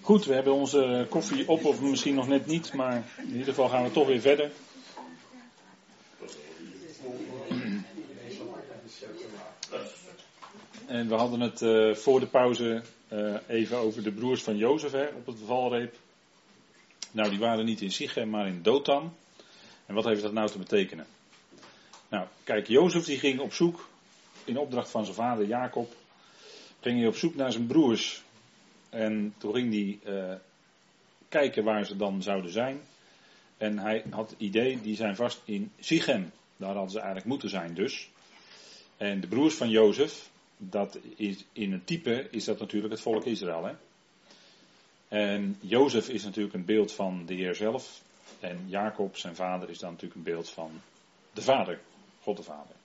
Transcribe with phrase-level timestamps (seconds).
[0.00, 3.68] Goed, we hebben onze koffie op, of misschien nog net niet, maar in ieder geval
[3.68, 4.50] gaan we toch weer verder.
[10.86, 15.12] En we hadden het uh, voor de pauze uh, even over de broers van Jozef
[15.14, 15.96] op het valreep.
[17.10, 19.14] Nou, die waren niet in Sichem, maar in Dothan.
[19.86, 21.06] En wat heeft dat nou te betekenen?
[22.08, 23.88] Nou, kijk, Jozef die ging op zoek,
[24.48, 25.94] in opdracht van zijn vader Jacob,
[26.80, 28.22] ging hij op zoek naar zijn broers.
[28.90, 30.34] En toen ging hij uh,
[31.28, 32.80] kijken waar ze dan zouden zijn.
[33.56, 36.32] En hij had het idee, die zijn vast in Sichem.
[36.56, 38.10] Daar hadden ze eigenlijk moeten zijn dus.
[38.96, 43.24] En de broers van Jozef, dat is, in een type is dat natuurlijk het volk
[43.24, 43.64] Israël.
[43.64, 43.74] Hè?
[45.08, 48.02] En Jozef is natuurlijk een beeld van de Heer zelf.
[48.40, 50.70] En Jacob, zijn vader, is dan natuurlijk een beeld van
[51.32, 51.80] de Vader,
[52.20, 52.76] God de Vader.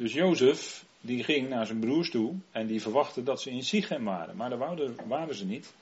[0.00, 4.04] Dus Jozef, die ging naar zijn broers toe en die verwachtte dat ze in Sichem
[4.04, 4.36] waren.
[4.36, 4.58] Maar daar
[5.06, 5.72] waren ze niet.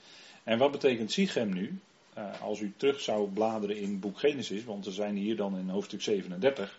[0.44, 1.78] En wat betekent Sichem nu?
[2.18, 5.68] Uh, als u terug zou bladeren in boek Genesis, want we zijn hier dan in
[5.68, 6.78] hoofdstuk 37,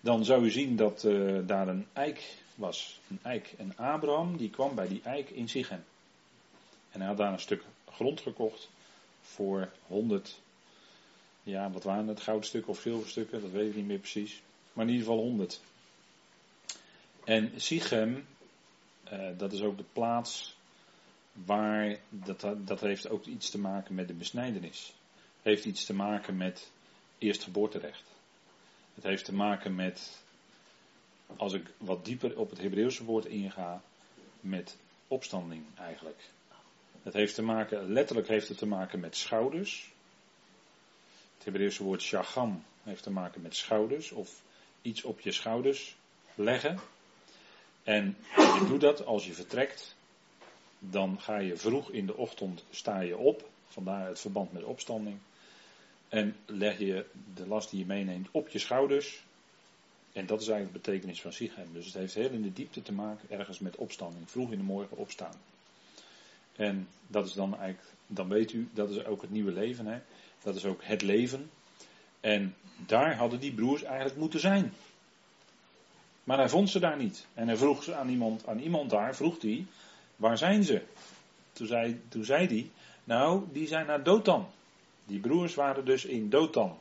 [0.00, 3.00] dan zou u zien dat uh, daar een eik was.
[3.10, 3.54] Een eik.
[3.56, 5.84] En Abraham die kwam bij die eik in Sichem.
[6.90, 8.70] En hij had daar een stuk grond gekocht
[9.20, 10.40] voor 100,
[11.42, 14.42] ja wat waren het, goudstukken of zilverstukken, dat weet ik niet meer precies.
[14.72, 15.60] Maar in ieder geval 100.
[17.28, 18.26] En Sichem,
[19.12, 20.56] uh, dat is ook de plaats
[21.32, 24.94] waar, dat, dat heeft ook iets te maken met de besnijdenis.
[25.42, 26.70] Heeft iets te maken met
[27.18, 28.02] eerstgeboorterecht.
[28.94, 30.22] Het heeft te maken met,
[31.36, 33.82] als ik wat dieper op het Hebreeuwse woord inga,
[34.40, 34.76] met
[35.08, 36.20] opstanding eigenlijk.
[37.02, 39.92] Het heeft te maken, letterlijk heeft het te maken met schouders.
[41.36, 44.42] Het Hebreeuwse woord shagam heeft te maken met schouders of
[44.82, 45.96] iets op je schouders
[46.34, 46.78] leggen.
[47.88, 49.96] En je doet dat als je vertrekt,
[50.78, 55.18] dan ga je vroeg in de ochtend sta je op, vandaar het verband met opstanding.
[56.08, 57.04] En leg je
[57.34, 59.22] de last die je meeneemt op je schouders.
[60.12, 61.72] En dat is eigenlijk de betekenis van Sichem.
[61.72, 64.30] Dus het heeft heel in de diepte te maken ergens met opstanding.
[64.30, 65.40] Vroeg in de morgen opstaan.
[66.56, 69.86] En dat is dan eigenlijk, dan weet u, dat is ook het nieuwe leven.
[69.86, 69.98] Hè?
[70.42, 71.50] Dat is ook het leven.
[72.20, 72.54] En
[72.86, 74.72] daar hadden die broers eigenlijk moeten zijn.
[76.28, 77.26] Maar hij vond ze daar niet.
[77.34, 79.66] En hij vroeg ze aan iemand, aan iemand daar, vroeg hij,
[80.16, 80.82] waar zijn ze?
[81.52, 82.70] Toen zei, toen zei hij,
[83.04, 84.46] nou, die zijn naar Dotan.
[85.06, 86.78] Die broers waren dus in Dotan.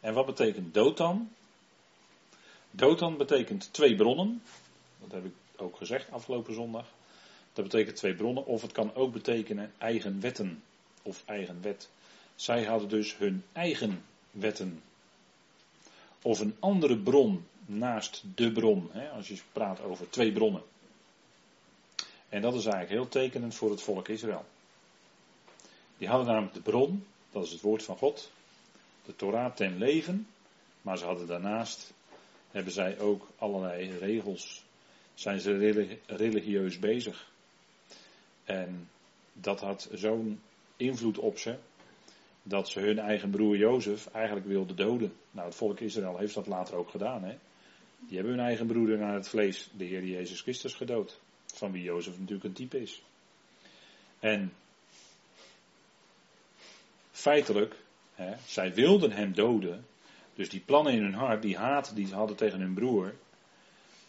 [0.00, 1.30] En wat betekent Dotan?
[2.70, 4.42] Dotan betekent twee bronnen.
[5.00, 6.86] Dat heb ik ook gezegd afgelopen zondag.
[7.52, 8.46] Dat betekent twee bronnen.
[8.46, 10.62] Of het kan ook betekenen eigen wetten.
[11.02, 11.88] Of eigen wet.
[12.34, 14.82] Zij hadden dus hun eigen wetten.
[16.22, 18.88] Of een andere bron naast de bron.
[18.92, 20.62] Hè, als je praat over twee bronnen.
[22.28, 24.44] En dat is eigenlijk heel tekenend voor het volk Israël.
[25.98, 28.30] Die hadden namelijk de bron, dat is het woord van God,
[29.04, 30.26] de Torah ten leven,
[30.82, 31.92] maar ze hadden daarnaast,
[32.50, 34.64] hebben zij ook allerlei regels,
[35.14, 35.56] zijn ze
[36.06, 37.30] religieus bezig.
[38.44, 38.88] En
[39.32, 40.40] dat had zo'n
[40.76, 41.56] invloed op ze,
[42.42, 45.16] dat ze hun eigen broer Jozef eigenlijk wilden doden.
[45.30, 47.24] Nou, het volk Israël heeft dat later ook gedaan.
[47.24, 47.38] Hè?
[47.98, 51.18] Die hebben hun eigen broeder naar het vlees, de Heer Jezus Christus, gedood.
[51.46, 53.02] Van wie Jozef natuurlijk een type is.
[54.20, 54.52] En
[57.10, 57.76] feitelijk,
[58.14, 59.86] hè, zij wilden hem doden.
[60.34, 63.14] Dus die plannen in hun hart, die haat die ze hadden tegen hun broer,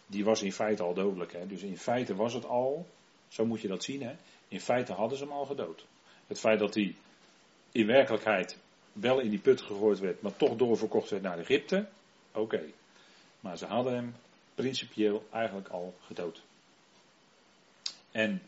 [0.06, 1.32] die was in feite al dodelijk.
[1.32, 1.46] Hè.
[1.46, 2.86] Dus in feite was het al,
[3.28, 4.16] zo moet je dat zien, hè.
[4.48, 5.86] in feite hadden ze hem al gedood.
[6.26, 6.94] Het feit dat hij
[7.72, 8.56] in werkelijkheid
[8.92, 11.88] wel in die put gegooid werd, maar toch doorverkocht werd naar Egypte,
[12.32, 12.62] oké.
[13.48, 14.14] Maar ze hadden hem
[14.54, 16.42] principieel eigenlijk al gedood.
[18.10, 18.42] En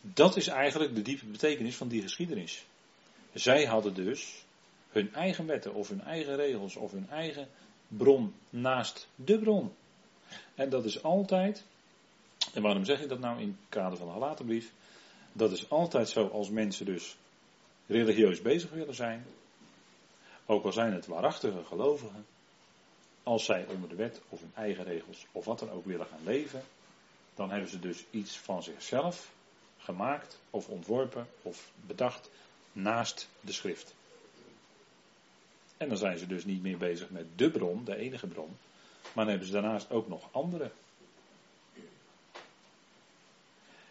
[0.00, 2.64] dat is eigenlijk de diepe betekenis van die geschiedenis.
[3.32, 4.44] Zij hadden dus
[4.90, 7.48] hun eigen wetten of hun eigen regels of hun eigen
[7.88, 9.72] bron naast de bron.
[10.54, 11.64] En dat is altijd,
[12.54, 14.72] en waarom zeg ik dat nou in het kader van de Galatenbrief?
[15.32, 17.16] Dat is altijd zo als mensen dus
[17.86, 19.26] religieus bezig willen zijn,
[20.46, 22.26] ook al zijn het waarachtige gelovigen,
[23.26, 26.24] als zij onder de wet of hun eigen regels of wat dan ook willen gaan
[26.24, 26.62] leven,
[27.34, 29.32] dan hebben ze dus iets van zichzelf
[29.78, 32.30] gemaakt of ontworpen of bedacht
[32.72, 33.94] naast de schrift.
[35.76, 38.56] En dan zijn ze dus niet meer bezig met de bron, de enige bron,
[39.02, 40.70] maar dan hebben ze daarnaast ook nog andere.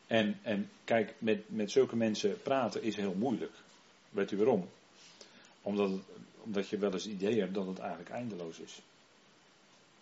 [0.07, 3.53] En, en kijk, met, met zulke mensen praten is heel moeilijk.
[4.09, 4.69] Weet u waarom?
[5.61, 5.91] Omdat,
[6.43, 8.81] omdat je wel eens het idee hebt dat het eigenlijk eindeloos is.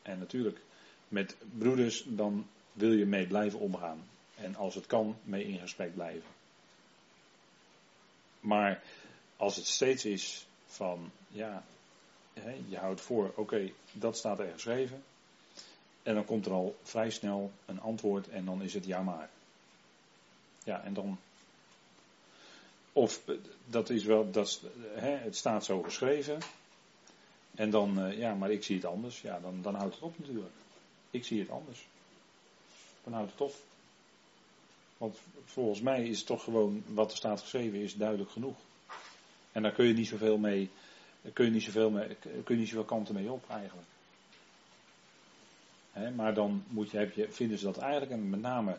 [0.03, 0.59] En natuurlijk,
[1.07, 4.07] met broeders, dan wil je mee blijven omgaan.
[4.35, 6.29] En als het kan, mee in gesprek blijven.
[8.39, 8.83] Maar
[9.37, 11.63] als het steeds is van, ja,
[12.67, 15.03] je houdt voor, oké, dat staat er geschreven.
[16.03, 19.29] En dan komt er al vrij snel een antwoord en dan is het ja maar.
[20.63, 21.17] Ja, en dan.
[22.93, 23.21] Of
[23.65, 24.61] dat is wel, dat,
[24.93, 26.39] hè, het staat zo geschreven.
[27.55, 29.21] En dan, eh, ja, maar ik zie het anders.
[29.21, 30.53] Ja, dan, dan houdt het op natuurlijk.
[31.11, 31.87] Ik zie het anders.
[33.03, 33.53] Dan houdt het op.
[34.97, 38.55] Want volgens mij is het toch gewoon wat er staat geschreven is duidelijk genoeg.
[39.51, 40.69] En daar kun je niet zoveel mee,
[41.33, 43.87] kun je niet zoveel, mee, kun je niet zoveel kanten mee op eigenlijk.
[46.15, 48.77] maar dan moet heb je, vinden ze dat eigenlijk, en met name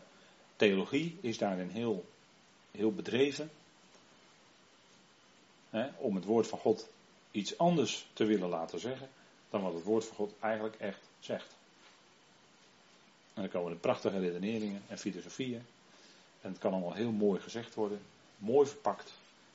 [0.55, 2.05] theologie is daarin heel,
[2.71, 3.49] heel bedreven.
[5.97, 6.87] om het woord van God
[7.35, 9.09] iets anders te willen laten zeggen
[9.49, 11.55] dan wat het woord van God eigenlijk echt zegt.
[13.33, 15.65] En dan komen er prachtige redeneringen en filosofieën.
[16.41, 18.01] En het kan allemaal heel mooi gezegd worden,
[18.37, 19.13] mooi verpakt,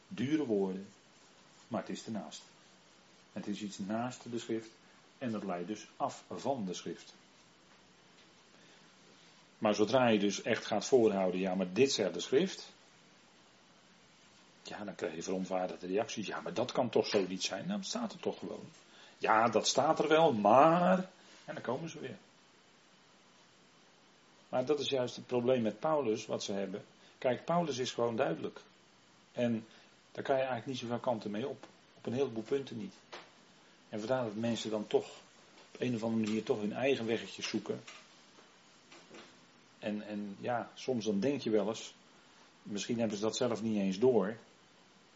[0.08, 0.88] dure woorden,
[1.68, 2.42] maar het is ernaast.
[3.32, 4.70] Het is iets naast de schrift
[5.18, 7.14] en dat leidt dus af van de schrift.
[9.58, 12.72] Maar zodra je dus echt gaat voorhouden, ja, maar dit zegt de schrift.
[14.70, 16.26] Ja, dan krijg je verontwaardigde reacties.
[16.26, 17.66] Ja, maar dat kan toch zo niet zijn?
[17.66, 18.64] Nou, dat staat er toch gewoon.
[19.18, 20.98] Ja, dat staat er wel, maar.
[21.44, 22.16] En dan komen ze weer.
[24.48, 26.84] Maar dat is juist het probleem met Paulus, wat ze hebben.
[27.18, 28.60] Kijk, Paulus is gewoon duidelijk.
[29.32, 29.66] En
[30.12, 31.66] daar kan je eigenlijk niet zoveel kanten mee op.
[31.96, 32.94] Op een heleboel punten niet.
[33.88, 35.06] En vandaar dat mensen dan toch
[35.72, 37.82] op een of andere manier toch hun eigen weggetjes zoeken.
[39.78, 41.94] En, en ja, soms dan denk je wel eens,
[42.62, 44.36] misschien hebben ze dat zelf niet eens door.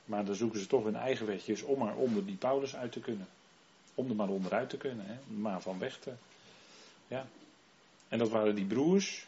[0.04, 3.00] Maar dan zoeken ze toch hun eigen wegjes om maar onder die Paulus uit te
[3.00, 3.26] kunnen.
[3.94, 5.34] Om er maar onderuit te kunnen, hè?
[5.34, 6.12] maar van weg te.
[7.08, 7.26] Ja.
[8.08, 9.26] En dat waren die broers.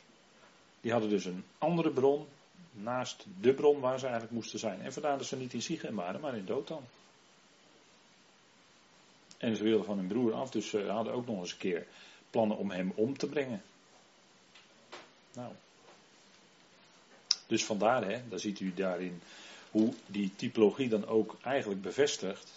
[0.80, 2.26] Die hadden dus een andere bron
[2.70, 4.80] naast de bron waar ze eigenlijk moesten zijn.
[4.80, 6.84] En vandaar dat ze niet in Sichem waren, maar in Dothan.
[9.38, 11.86] En ze wilden van hun broer af, dus ze hadden ook nog eens een keer
[12.30, 13.62] plannen om hem om te brengen.
[15.32, 15.52] Nou.
[17.46, 19.22] Dus vandaar, hè, daar ziet u daarin
[19.70, 22.50] hoe die typologie dan ook eigenlijk bevestigt.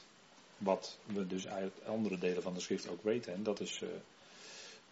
[0.57, 3.33] Wat we dus uit andere delen van de schrift ook weten.
[3.33, 3.89] En dat is, uh,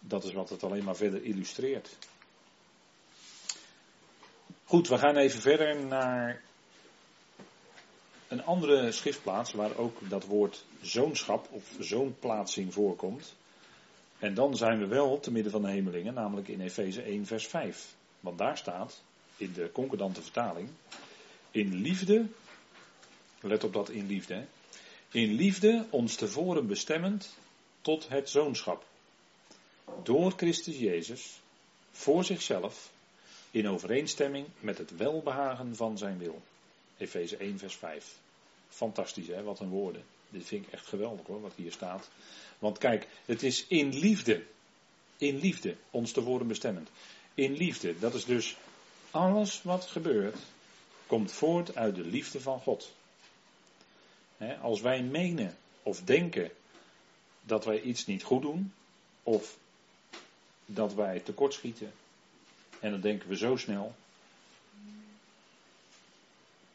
[0.00, 1.96] dat is wat het alleen maar verder illustreert.
[4.64, 6.42] Goed, we gaan even verder naar
[8.28, 13.34] een andere schriftplaats waar ook dat woord zoonschap of zoonplaatsing voorkomt.
[14.18, 17.46] En dan zijn we wel te midden van de hemelingen, namelijk in Efeze 1, vers
[17.46, 17.94] 5.
[18.20, 19.02] Want daar staat,
[19.36, 20.68] in de concordante vertaling,
[21.50, 22.26] in liefde,
[23.40, 24.46] let op dat in liefde, hè,
[25.10, 27.36] in liefde ons tevoren bestemmend
[27.80, 28.84] tot het zoonschap.
[30.02, 31.40] Door Christus Jezus,
[31.92, 32.90] voor zichzelf,
[33.50, 36.42] in overeenstemming met het welbehagen van zijn wil.
[36.96, 38.14] Efeze 1, vers 5.
[38.68, 39.42] Fantastisch, hè?
[39.42, 40.04] Wat een woorden.
[40.28, 42.08] Dit vind ik echt geweldig hoor, wat hier staat.
[42.58, 44.42] Want kijk, het is in liefde.
[45.16, 46.88] In liefde, ons te worden bestemmend.
[47.34, 48.56] In liefde, dat is dus
[49.10, 50.36] alles wat gebeurt,
[51.08, 52.92] komt voort uit de liefde van God.
[54.60, 56.50] als wij menen of denken
[57.42, 58.72] dat wij iets niet goed doen,
[59.22, 59.58] of
[60.66, 61.92] dat wij tekortschieten,
[62.80, 63.94] en dan denken we zo snel,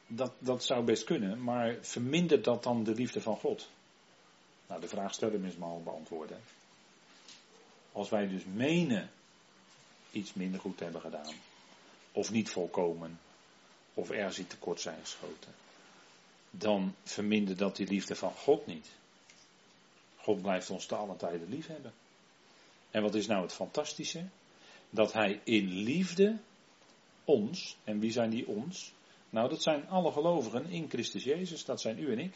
[0.08, 3.70] dat, dat zou best kunnen, maar vermindert dat dan de liefde van God?
[4.68, 6.42] Nou, de vraag stellen is maar al beantwoorden.
[7.92, 9.12] Als wij dus menen
[10.12, 11.34] iets minder goed hebben gedaan,
[12.12, 13.20] of niet volkomen,
[13.94, 15.54] of ergens iets tekort zijn geschoten,
[16.50, 18.88] dan vermindert dat die liefde van God niet.
[20.18, 21.94] God blijft ons te alle tijden lief hebben.
[22.92, 24.26] En wat is nou het fantastische?
[24.90, 26.38] Dat Hij in liefde
[27.24, 28.94] ons, en wie zijn die ons?
[29.30, 32.34] Nou, dat zijn alle gelovigen in Christus Jezus, dat zijn u en ik.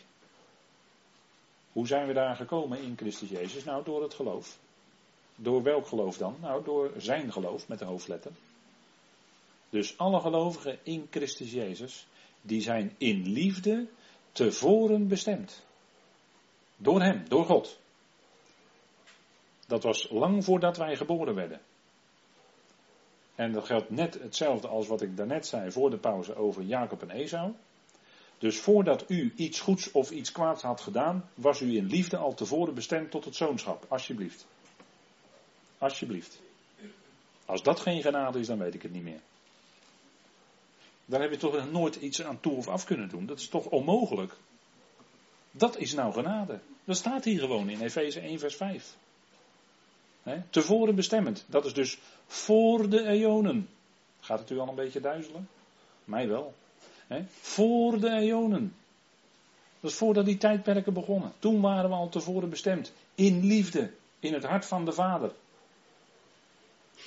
[1.72, 3.64] Hoe zijn we daar gekomen in Christus Jezus?
[3.64, 4.58] Nou, door het geloof.
[5.36, 6.36] Door welk geloof dan?
[6.42, 8.32] Nou, door zijn geloof met de hoofdletter.
[9.69, 12.07] Dus alle gelovigen in Christus Jezus,
[12.41, 13.88] die zijn in liefde
[14.31, 15.65] tevoren bestemd.
[16.75, 17.79] Door Hem, door God.
[19.67, 21.62] Dat was lang voordat wij geboren werden.
[23.36, 27.01] En dat geldt net hetzelfde als wat ik daarnet zei voor de pauze over Jacob
[27.01, 27.53] en Esau.
[28.38, 32.33] Dus voordat u iets goeds of iets kwaads had gedaan, was u in liefde al
[32.33, 33.86] tevoren bestemd tot het zoonschap.
[33.88, 34.45] Alsjeblieft.
[35.77, 36.41] Alsjeblieft.
[37.45, 39.21] Als dat geen genade is, dan weet ik het niet meer.
[41.10, 43.26] Daar heb je toch nooit iets aan toe of af kunnen doen.
[43.26, 44.34] Dat is toch onmogelijk.
[45.52, 46.60] Dat is nou genade.
[46.84, 48.96] Dat staat hier gewoon in Efeze 1 vers 5.
[50.24, 51.46] He, tevoren bestemmend.
[51.48, 53.70] Dat is dus voor de eonen.
[54.20, 55.50] Gaat het u al een beetje duizelen?
[56.04, 56.54] Mij wel.
[57.30, 58.76] Voor de eonen.
[59.80, 61.34] Dat is voordat die tijdperken begonnen.
[61.40, 62.94] Toen waren we al tevoren bestemd.
[63.16, 63.92] In liefde.
[64.20, 65.32] In het hart van de Vader.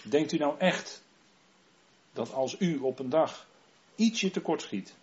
[0.04, 1.02] Denkt u nou echt
[2.12, 3.48] dat als u op een dag
[4.00, 4.94] ietsje tekort schiet,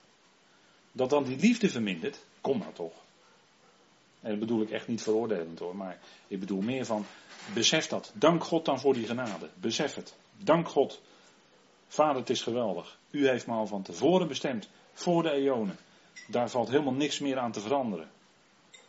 [0.91, 2.19] dat dan die liefde vermindert?
[2.41, 2.93] Kom nou toch.
[4.21, 7.05] En dat bedoel ik echt niet veroordelend hoor, maar ik bedoel meer van,
[7.53, 8.11] besef dat.
[8.13, 9.49] Dank God dan voor die genade.
[9.59, 10.15] Besef het.
[10.37, 11.01] Dank God.
[11.87, 12.97] Vader, het is geweldig.
[13.09, 15.77] U heeft me al van tevoren bestemd, voor de eonen.
[16.27, 18.09] Daar valt helemaal niks meer aan te veranderen.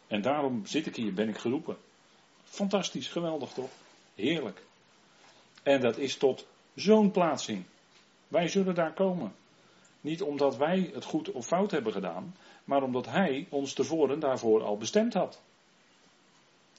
[0.06, 1.76] En daarom zit ik hier, ben ik geroepen.
[2.44, 3.70] Fantastisch, geweldig toch?
[4.14, 4.62] Heerlijk.
[5.62, 7.64] En dat is tot zo'n plaatsing.
[8.28, 9.34] Wij zullen daar komen.
[10.08, 14.62] Niet omdat wij het goed of fout hebben gedaan, maar omdat Hij ons tevoren daarvoor
[14.62, 15.40] al bestemd had.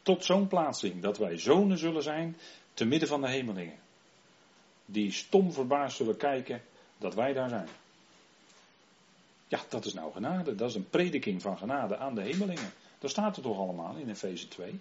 [0.01, 2.37] Tot zo'n plaatsing dat wij zonen zullen zijn
[2.73, 3.77] te midden van de hemelingen.
[4.85, 6.61] Die stom verbaasd zullen kijken
[6.97, 7.67] dat wij daar zijn.
[9.47, 10.55] Ja, dat is nou genade.
[10.55, 12.71] Dat is een prediking van genade aan de hemelingen.
[12.99, 14.79] Daar staat het toch allemaal in Efeze 2.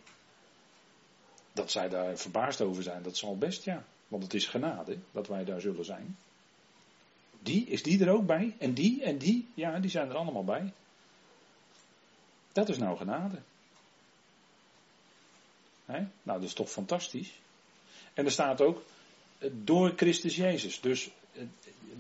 [1.52, 3.85] Dat zij daar verbaasd over zijn, dat zal best ja.
[4.09, 6.17] Want het is genade dat wij daar zullen zijn.
[7.42, 8.54] Die, is die er ook bij?
[8.59, 9.49] En die en die?
[9.54, 10.73] Ja, die zijn er allemaal bij.
[12.52, 13.38] Dat is nou genade.
[15.88, 17.33] Nou, dat is toch fantastisch.
[18.14, 18.83] En er staat ook
[19.38, 20.80] eh, door Christus Jezus.
[20.80, 21.42] Dus eh,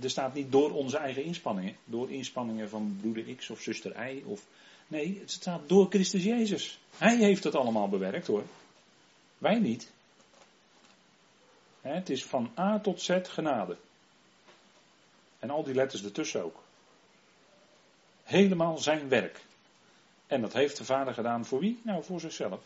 [0.00, 1.76] er staat niet door onze eigen inspanningen.
[1.84, 4.22] Door inspanningen van broeder X of zuster Y.
[4.24, 4.46] Of,
[4.86, 6.78] nee, het staat door Christus Jezus.
[6.96, 8.44] Hij heeft het allemaal bewerkt hoor.
[9.38, 9.90] Wij niet.
[11.80, 13.76] Het is van A tot Z genade.
[15.38, 16.62] En al die letters ertussen ook.
[18.22, 19.40] Helemaal zijn werk.
[20.26, 21.80] En dat heeft de Vader gedaan voor wie?
[21.82, 22.60] Nou, voor zichzelf.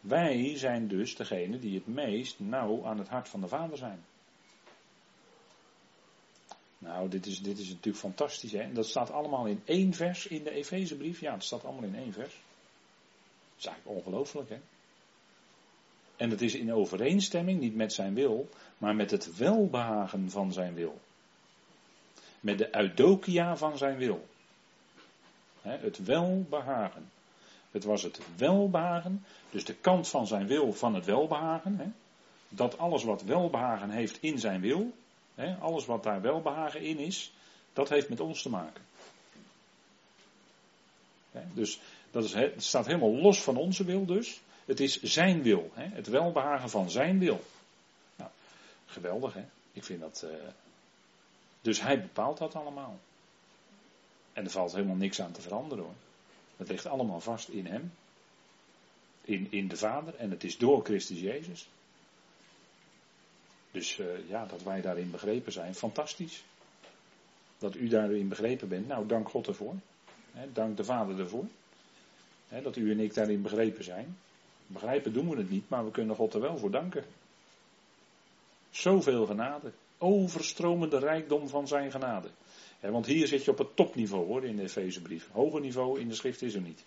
[0.00, 4.04] Wij zijn dus degene die het meest nauw aan het hart van de Vader zijn.
[6.78, 8.52] Nou, dit is, dit is natuurlijk fantastisch.
[8.52, 8.60] Hè?
[8.60, 11.20] En dat staat allemaal in één vers in de Efezebrief.
[11.20, 12.32] Ja, het staat allemaal in één vers.
[12.32, 14.60] Dat is eigenlijk ongelooflijk, hè?
[16.22, 18.48] En het is in overeenstemming, niet met zijn wil,
[18.78, 21.00] maar met het welbehagen van zijn wil.
[22.40, 24.26] Met de eudokia van zijn wil.
[25.62, 27.10] het welbehagen.
[27.70, 31.94] Het was het welbehagen, dus de kant van zijn wil van het welbehagen.
[32.48, 34.92] dat alles wat welbehagen heeft in zijn wil,
[35.60, 37.32] alles wat daar welbehagen in is,
[37.72, 38.82] dat heeft met ons te maken.
[41.52, 44.40] dus dat is, het staat helemaal los van onze wil dus.
[44.64, 45.84] Het is zijn wil, hè?
[45.84, 47.44] het welbehagen van zijn wil.
[48.16, 48.30] Nou,
[48.86, 50.22] geweldig hè, ik vind dat.
[50.24, 50.30] Uh...
[51.60, 52.98] Dus hij bepaalt dat allemaal.
[54.32, 55.94] En er valt helemaal niks aan te veranderen hoor.
[56.56, 57.92] Het ligt allemaal vast in hem.
[59.24, 60.14] In, in de Vader.
[60.14, 61.68] En het is door Christus Jezus.
[63.70, 66.44] Dus uh, ja, dat wij daarin begrepen zijn, fantastisch.
[67.58, 69.74] Dat u daarin begrepen bent, nou dank God ervoor.
[70.52, 71.46] dank de Vader ervoor.
[72.48, 74.18] dat u en ik daarin begrepen zijn.
[74.66, 77.04] Begrijpen doen we het niet, maar we kunnen God er wel voor danken.
[78.70, 79.72] Zoveel genade.
[79.98, 82.28] Overstromende rijkdom van zijn genade.
[82.80, 85.28] want hier zit je op het topniveau hoor in de Efezebrief.
[85.32, 86.84] Hoger niveau in de schrift is er niet.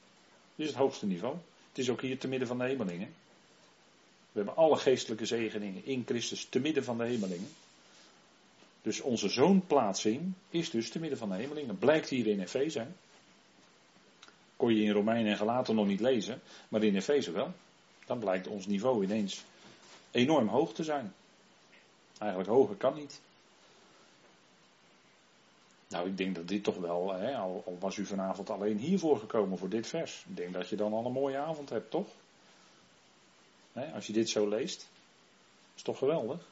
[0.56, 1.36] Dit is het hoogste niveau.
[1.70, 3.14] Het is ook hier te midden van de hemelingen.
[4.32, 7.50] We hebben alle geestelijke zegeningen in Christus te midden van de hemelingen.
[8.82, 11.78] Dus onze zoonplaatsing is dus te midden van de hemelingen.
[11.78, 12.88] Blijkt hier in Efeze.
[14.56, 17.54] Kon je in Romeinen en Galaten nog niet lezen, maar in Efeze wel.
[18.06, 19.44] Dan blijkt ons niveau ineens
[20.12, 21.14] enorm hoog te zijn.
[22.18, 23.22] Eigenlijk hoger kan niet.
[25.88, 29.58] Nou, ik denk dat dit toch wel, hè, al, was u vanavond alleen hiervoor gekomen
[29.58, 30.26] voor dit vers.
[30.30, 32.08] Ik denk dat je dan al een mooie avond hebt, toch?
[33.94, 34.90] Als je dit zo leest.
[35.76, 36.48] Is toch geweldig?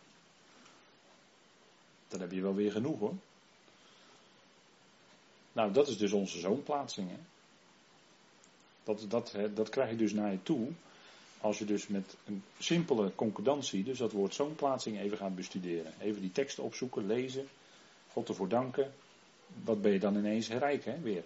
[2.07, 3.13] Dan heb je wel weer genoeg hoor.
[5.51, 7.09] Nou, dat is dus onze zoonplaatsing.
[7.09, 7.17] Hè?
[8.83, 10.71] Dat, dat, dat krijg je dus naar je toe.
[11.43, 15.93] Als je dus met een simpele concordantie, dus dat woord zoonplaatsing even gaat bestuderen.
[15.99, 17.47] Even die teksten opzoeken, lezen,
[18.11, 18.93] God ervoor danken.
[19.63, 21.23] Wat ben je dan ineens rijk, hè, weer.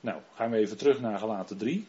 [0.00, 1.86] Nou, gaan we even terug naar gelaten 3.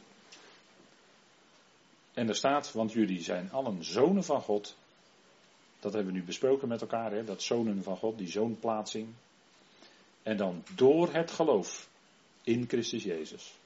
[2.13, 4.75] En er staat, want jullie zijn allen zonen van God.
[5.79, 9.07] Dat hebben we nu besproken met elkaar, hè, dat zonen van God, die zoonplaatsing.
[10.23, 11.89] En dan door het geloof
[12.43, 13.56] in Christus Jezus.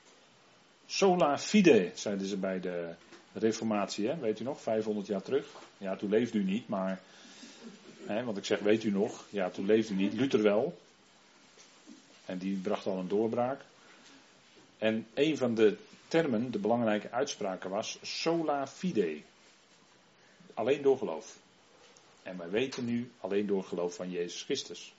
[0.93, 2.93] Sola fide, zeiden ze bij de
[3.33, 4.17] Reformatie, hè?
[4.17, 5.47] weet u nog, 500 jaar terug.
[5.77, 7.01] Ja, toen leefde u niet, maar.
[8.05, 10.13] Hè, want ik zeg, weet u nog, ja, toen leefde u niet.
[10.13, 10.77] Luther wel.
[12.25, 13.61] En die bracht al een doorbraak.
[14.77, 19.21] En een van de termen, de belangrijke uitspraak was sola fide.
[20.53, 21.37] Alleen door geloof.
[22.23, 24.93] En wij weten nu alleen door geloof van Jezus Christus.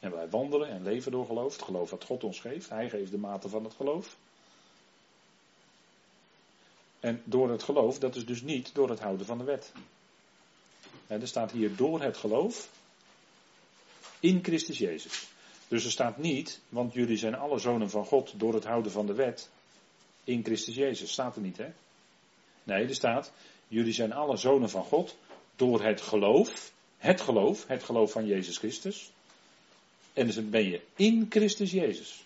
[0.00, 1.52] En wij wandelen en leven door geloof.
[1.52, 2.68] Het geloof wat God ons geeft.
[2.68, 4.16] Hij geeft de mate van het geloof.
[7.00, 9.72] En door het geloof, dat is dus niet door het houden van de wet.
[11.06, 12.70] er staat hier door het geloof
[14.20, 15.28] in Christus Jezus.
[15.68, 19.06] Dus er staat niet, want jullie zijn alle zonen van God door het houden van
[19.06, 19.50] de wet
[20.24, 21.12] in Christus Jezus.
[21.12, 21.72] Staat er niet, hè?
[22.62, 23.32] Nee, er staat,
[23.68, 25.16] jullie zijn alle zonen van God
[25.56, 29.10] door het geloof, het geloof, het geloof van Jezus Christus.
[30.12, 32.24] En dus ben je in Christus Jezus.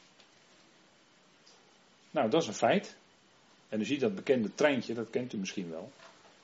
[2.11, 2.97] Nou, dat is een feit.
[3.69, 5.93] En u ziet dat bekende treintje, dat kent u misschien wel.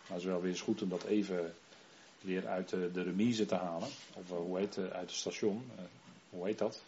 [0.00, 1.54] Maar het is wel weer eens goed om dat even
[2.20, 3.88] weer uit de, de remise te halen.
[4.14, 5.70] Of eh, hoe heet het, uit het station.
[5.78, 5.84] Uh,
[6.30, 6.82] hoe heet dat?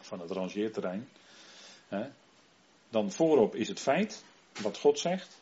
[0.00, 1.08] Van het rangeerterrein.
[2.88, 4.24] Dan voorop is het feit,
[4.62, 5.38] wat God zegt.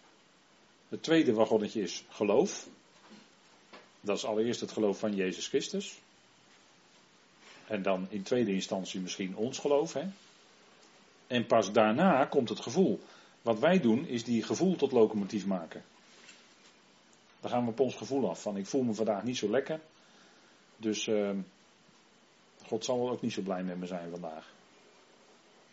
[0.89, 2.69] Het tweede wagonnetje is geloof.
[4.01, 5.99] Dat is allereerst het geloof van Jezus Christus.
[7.69, 9.93] En dan in tweede instantie misschien ons geloof.
[9.93, 10.05] Hè?
[11.27, 13.01] En pas daarna komt het gevoel.
[13.43, 15.85] Wat wij doen is die gevoel tot locomotief maken.
[17.41, 18.43] Dan gaan we op ons gevoel af.
[18.43, 19.81] Van ik voel me vandaag niet zo lekker.
[20.77, 21.31] Dus uh,
[22.67, 24.53] God zal wel ook niet zo blij met me zijn vandaag.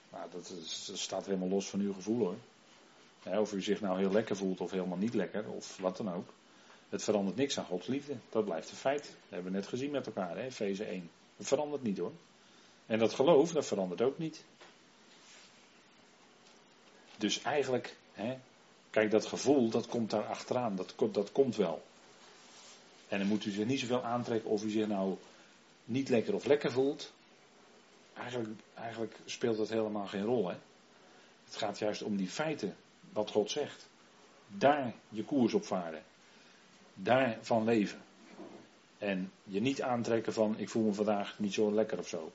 [0.09, 0.53] Maar dat,
[0.93, 2.37] staat helemaal los van uw gevoel hoor.
[3.39, 6.33] Of u zich nou heel lekker voelt of helemaal niet lekker of wat dan ook.
[6.89, 8.15] Het verandert niks aan Gods liefde.
[8.29, 9.03] Dat blijft een feit.
[9.03, 11.09] Dat hebben we net gezien met elkaar, Feze 1.
[11.37, 12.13] Dat verandert niet hoor.
[12.85, 14.43] En dat geloof, dat verandert ook niet.
[17.17, 18.37] Dus eigenlijk, hè,
[18.89, 20.75] kijk, dat gevoel, dat komt daar achteraan.
[20.75, 21.83] Dat, dat komt wel.
[23.07, 25.17] En dan moet u zich niet zoveel aantrekken of u zich nou
[25.85, 27.13] niet lekker of lekker voelt.
[28.13, 30.47] Eigenlijk, eigenlijk speelt dat helemaal geen rol.
[30.49, 30.55] Hè?
[31.45, 32.75] Het gaat juist om die feiten,
[33.13, 33.87] wat God zegt.
[34.47, 36.03] Daar je koers op varen.
[36.93, 38.04] Daarvan leven.
[39.05, 42.31] En je niet aantrekken van ik voel me vandaag niet zo lekker of zo.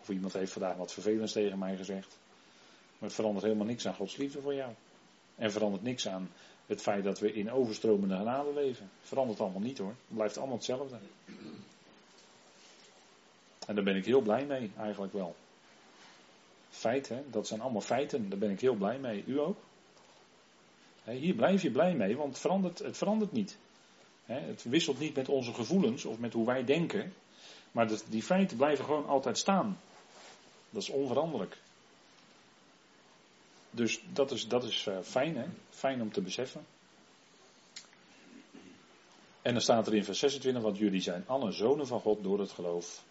[0.00, 2.18] Of iemand heeft vandaag wat vervelends tegen mij gezegd.
[2.98, 4.72] Maar het verandert helemaal niks aan Gods liefde voor jou.
[5.34, 6.30] En verandert niks aan
[6.66, 8.90] het feit dat we in overstromende genade leven.
[9.02, 9.88] Verandert allemaal niet hoor.
[10.06, 10.96] Het blijft allemaal hetzelfde.
[13.66, 15.34] En daar ben ik heel blij mee, eigenlijk wel.
[16.70, 18.28] Feiten, dat zijn allemaal feiten.
[18.28, 19.24] Daar ben ik heel blij mee.
[19.26, 19.58] U ook?
[21.04, 23.56] Hier blijf je blij mee, want verandert, het verandert niet.
[24.26, 27.14] Het wisselt niet met onze gevoelens of met hoe wij denken.
[27.72, 29.78] Maar die feiten blijven gewoon altijd staan.
[30.70, 31.56] Dat is onveranderlijk.
[33.70, 35.44] Dus dat is, dat is uh, fijn, hè?
[35.70, 36.64] Fijn om te beseffen.
[39.42, 42.40] En dan staat er in vers 26, want jullie zijn alle zonen van God door
[42.40, 43.04] het geloof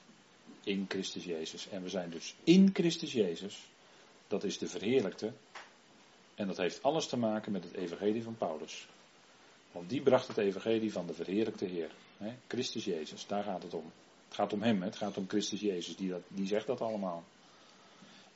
[0.63, 1.69] in Christus Jezus.
[1.69, 3.59] En we zijn dus in Christus Jezus.
[4.27, 5.31] Dat is de verheerlijkte.
[6.35, 8.87] En dat heeft alles te maken met het evangelie van Paulus.
[9.73, 11.91] Want die bracht het evangelie van de verheerlijkte Heer.
[12.17, 12.33] Hè?
[12.47, 13.91] Christus Jezus, daar gaat het om.
[14.27, 17.23] Het gaat om Hem, het gaat om Christus Jezus, die, dat, die zegt dat allemaal.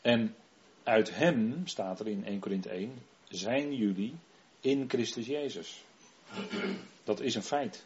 [0.02, 0.36] En
[0.84, 2.92] uit Hem, staat er in 1 Korinthe 1,
[3.30, 4.16] zijn jullie
[4.60, 5.84] in Christus Jezus.
[7.04, 7.86] Dat is een feit.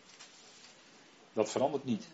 [1.33, 2.07] Dat verandert niet.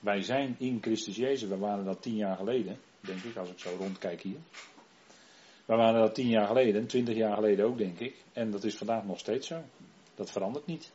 [0.00, 1.48] Wij zijn in Christus Jezus.
[1.48, 4.38] We waren dat tien jaar geleden, denk ik, als ik zo rondkijk hier.
[5.64, 8.24] We waren dat tien jaar geleden, twintig jaar geleden ook, denk ik.
[8.32, 9.62] En dat is vandaag nog steeds zo.
[10.18, 10.92] Dat verandert niet.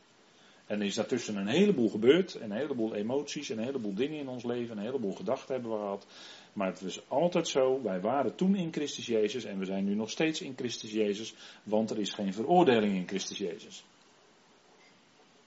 [0.66, 4.44] En er is daartussen een heleboel gebeurd, een heleboel emoties, een heleboel dingen in ons
[4.44, 6.06] leven, een heleboel gedachten hebben we gehad.
[6.52, 9.94] Maar het is altijd zo, wij waren toen in Christus Jezus en we zijn nu
[9.94, 13.84] nog steeds in Christus Jezus, want er is geen veroordeling in Christus Jezus.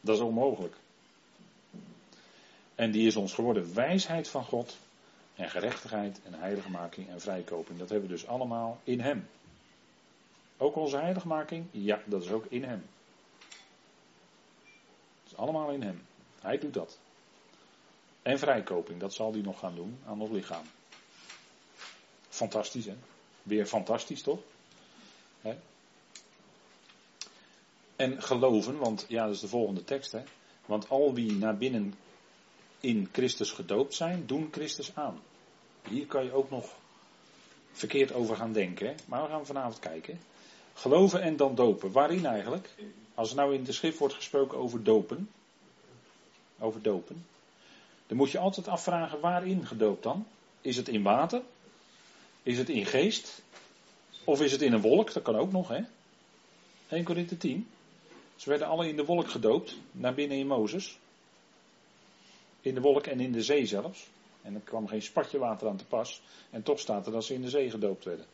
[0.02, 0.76] Dat is onmogelijk.
[2.76, 4.78] En die is ons geworden wijsheid van God
[5.36, 7.80] en gerechtigheid en heiligmaking en vrijkoping.
[7.80, 9.28] Dat hebben we dus allemaal in Hem.
[10.58, 11.66] Ook onze heiligmaking?
[11.72, 12.84] Ja, dat is ook in Hem.
[15.38, 16.02] Allemaal in Hem.
[16.41, 16.97] Hij doet dat.
[18.21, 20.65] En vrijkoping, dat zal hij nog gaan doen aan ons lichaam.
[22.30, 22.95] Fantastisch, hè?
[23.43, 24.39] Weer fantastisch, toch?
[25.41, 25.58] Hè?
[27.95, 30.23] En geloven, want ja, dat is de volgende tekst, hè?
[30.65, 31.93] Want al wie naar binnen
[32.80, 35.21] in Christus gedoopt zijn, doen Christus aan.
[35.88, 36.76] Hier kan je ook nog
[37.71, 38.88] verkeerd over gaan denken.
[38.88, 38.95] Hè?
[39.06, 40.19] Maar we gaan vanavond kijken.
[40.73, 41.91] Geloven en dan dopen.
[41.91, 42.69] Waarin eigenlijk?
[43.17, 45.30] Als er nou in de schrift wordt gesproken over dopen.
[46.60, 47.25] Over dopen.
[48.08, 50.27] Dan moet je altijd afvragen waarin gedoopt dan?
[50.62, 51.41] Is het in water?
[52.43, 53.41] Is het in geest?
[54.23, 55.13] Of is het in een wolk?
[55.13, 55.82] Dat kan ook nog, hè?
[56.88, 57.67] 1 Korinthe 10.
[58.36, 60.97] Ze werden alle in de wolk gedoopt, naar binnen in Mozes.
[62.62, 64.08] In de wolk en in de zee zelfs.
[64.41, 66.21] En er kwam geen spatje water aan te pas.
[66.49, 68.25] En toch staat er dat ze in de zee gedoopt werden.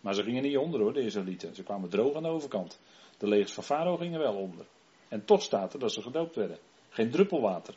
[0.00, 1.54] Maar ze gingen niet onder hoor, de Israëlieten.
[1.54, 2.78] Ze kwamen droog aan de overkant.
[3.20, 4.66] De legers van Farao gingen wel onder.
[5.08, 6.58] En toch staat er dat ze gedoopt werden.
[6.88, 7.74] Geen druppel water.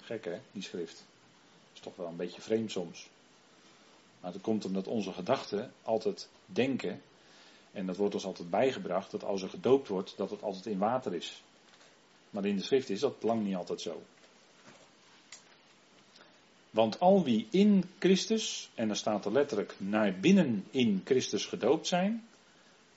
[0.00, 1.04] Gek hè, die schrift.
[1.74, 3.08] Is toch wel een beetje vreemd soms.
[4.20, 7.02] Maar dat komt omdat onze gedachten altijd denken,
[7.72, 10.78] en dat wordt ons altijd bijgebracht, dat als er gedoopt wordt, dat het altijd in
[10.78, 11.42] water is.
[12.30, 14.02] Maar in de schrift is dat lang niet altijd zo.
[16.70, 21.86] Want al wie in Christus, en dan staat er letterlijk naar binnen in Christus gedoopt
[21.86, 22.28] zijn,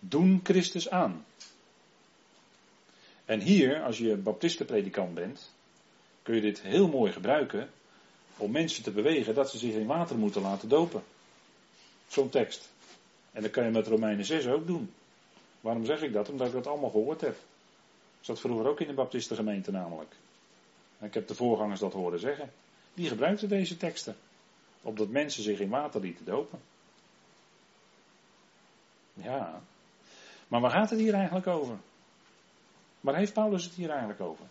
[0.04, 1.26] doen Christus aan.
[3.26, 5.52] En hier, als je baptistenpredikant bent,
[6.24, 7.70] kun je dit heel mooi gebruiken
[8.38, 11.04] om mensen te bewegen dat ze zich in water moeten laten dopen.
[12.08, 12.70] Zo'n tekst.
[13.32, 14.94] En dat kan je met Romeinen 6 ook doen.
[15.62, 16.30] Waarom zeg ik dat?
[16.30, 17.36] Omdat ik dat allemaal gehoord heb.
[18.20, 20.16] Ik zat vroeger ook in de baptistengemeente namelijk.
[21.02, 22.52] Ik heb de voorgangers dat horen zeggen.
[22.94, 24.16] Die gebruikten deze teksten.
[24.82, 26.60] Opdat mensen zich in water lieten dopen.
[29.14, 29.62] Ja.
[30.52, 31.78] Maar waar gaat het hier eigenlijk over?
[33.02, 34.46] Waar heeft Paulus het hier eigenlijk over?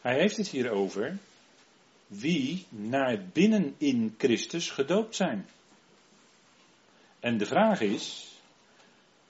[0.00, 1.18] Hij heeft het hier over
[2.06, 5.46] wie naar binnen in Christus gedoopt zijn.
[7.20, 8.32] En de vraag is,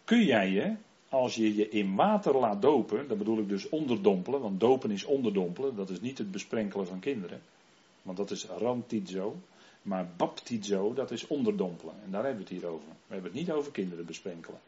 [0.04, 0.76] kun jij je,
[1.08, 5.04] als je je in water laat dopen, dat bedoel ik dus onderdompelen, want dopen is
[5.04, 7.42] onderdompelen, dat is niet het besprenkelen van kinderen,
[8.02, 9.36] want dat is rantizo,
[9.82, 11.94] maar baptizo, dat is onderdompelen.
[12.04, 12.88] En daar hebben we het hier over.
[13.06, 14.60] We hebben het niet over kinderen besprenkelen.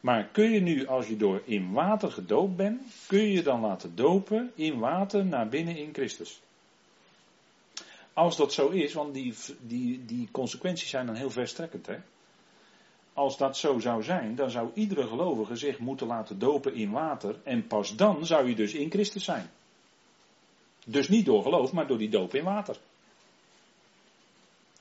[0.00, 3.96] Maar kun je nu, als je door in water gedoopt bent, kun je dan laten
[3.96, 6.40] dopen in water naar binnen in Christus?
[8.12, 11.86] Als dat zo is, want die, die, die consequenties zijn dan heel verstrekkend.
[11.86, 11.96] Hè?
[13.12, 17.36] Als dat zo zou zijn, dan zou iedere gelovige zich moeten laten dopen in water.
[17.42, 19.50] En pas dan zou je dus in Christus zijn.
[20.84, 22.76] Dus niet door geloof, maar door die doop in water.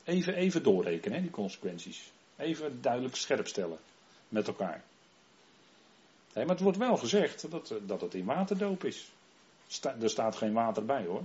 [0.04, 2.12] Even, even doorrekenen, die consequenties.
[2.38, 3.78] Even duidelijk scherp stellen
[4.30, 4.84] met elkaar.
[6.34, 9.12] Maar het wordt wel gezegd dat, dat het in waterdoop is.
[10.02, 11.24] er staat geen water bij hoor.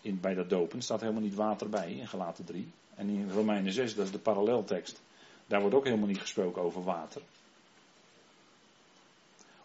[0.00, 2.72] In, bij dat dopen staat helemaal niet water bij in gelaten 3.
[2.94, 5.00] En in Romeinen 6, dat is de paralleltekst.
[5.46, 7.22] Daar wordt ook helemaal niet gesproken over water.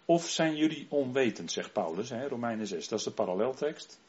[0.05, 3.99] Of zijn jullie onwetend, zegt Paulus, hè, Romeinen 6, dat is de paralleltekst.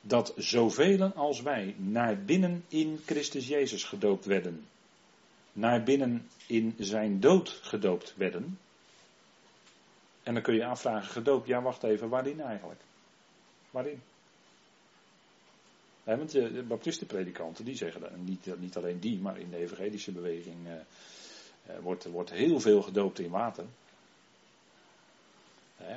[0.00, 4.66] Dat zoveel als wij naar binnen in Christus Jezus gedoopt werden,
[5.52, 8.58] naar binnen in zijn dood gedoopt werden,
[10.22, 12.80] en dan kun je afvragen, gedoopt, ja wacht even, waarin eigenlijk?
[13.70, 14.00] Waarin?
[16.04, 20.12] want de, de baptistenpredikanten die zeggen dat, niet, niet alleen die, maar in de evangelische
[20.12, 23.64] beweging eh, eh, wordt, wordt heel veel gedoopt in water.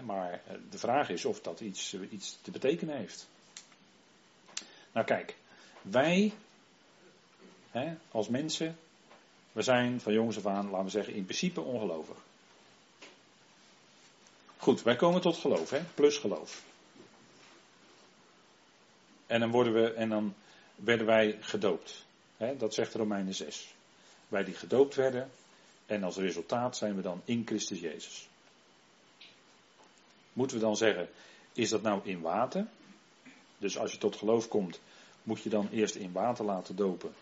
[0.06, 3.28] Maar eh, de vraag is of dat iets, iets te betekenen heeft.
[4.91, 5.36] Nou kijk,
[5.82, 6.34] wij
[8.12, 8.78] als mensen,
[9.52, 12.17] we zijn van jongs af aan, laten we zeggen, in principe ongelovig.
[14.58, 15.82] Goed, wij komen tot geloof, hè?
[15.96, 16.63] plus geloof.
[19.28, 20.36] En dan, worden we, en dan
[20.76, 22.06] werden wij gedoopt.
[22.38, 22.58] Hè?
[22.58, 23.74] Dat zegt Romeinen 6.
[24.28, 25.32] Wij die gedoopt werden
[25.86, 28.30] en als resultaat zijn we dan in Christus Jezus.
[30.34, 31.10] Moeten we dan zeggen,
[31.54, 32.67] is dat nou in water?
[33.58, 34.80] Dus als je tot geloof komt,
[35.24, 37.13] moet je dan eerst in water laten dopen.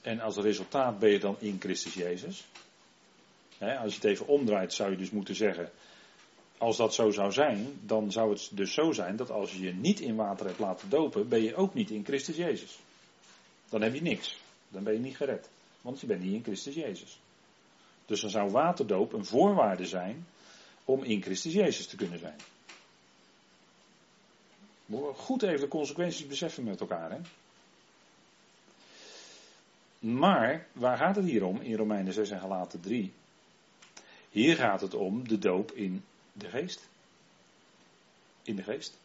[0.00, 2.44] En als resultaat ben je dan in Christus Jezus
[3.58, 5.70] als je het even omdraait, zou je dus moeten zeggen.
[6.58, 9.74] Als dat zo zou zijn, dan zou het dus zo zijn dat als je je
[9.74, 12.78] niet in water hebt laten dopen, ben je ook niet in Christus Jezus.
[13.68, 14.38] Dan heb je niks.
[14.68, 15.48] Dan ben je niet gered.
[15.80, 17.20] Want je bent niet in Christus Jezus.
[18.06, 20.26] Dus dan zou waterdoop een voorwaarde zijn
[20.84, 22.38] om in Christus Jezus te kunnen zijn.
[24.86, 27.10] We goed even de consequenties beseffen met elkaar.
[27.10, 27.20] Hè?
[29.98, 33.12] Maar waar gaat het hier om in Romeinen 6 en Galaten 3?
[34.30, 36.88] Hier gaat het om de doop in de geest.
[38.42, 38.98] In de geest.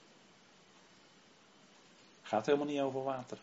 [2.22, 3.38] Gaat helemaal niet over water.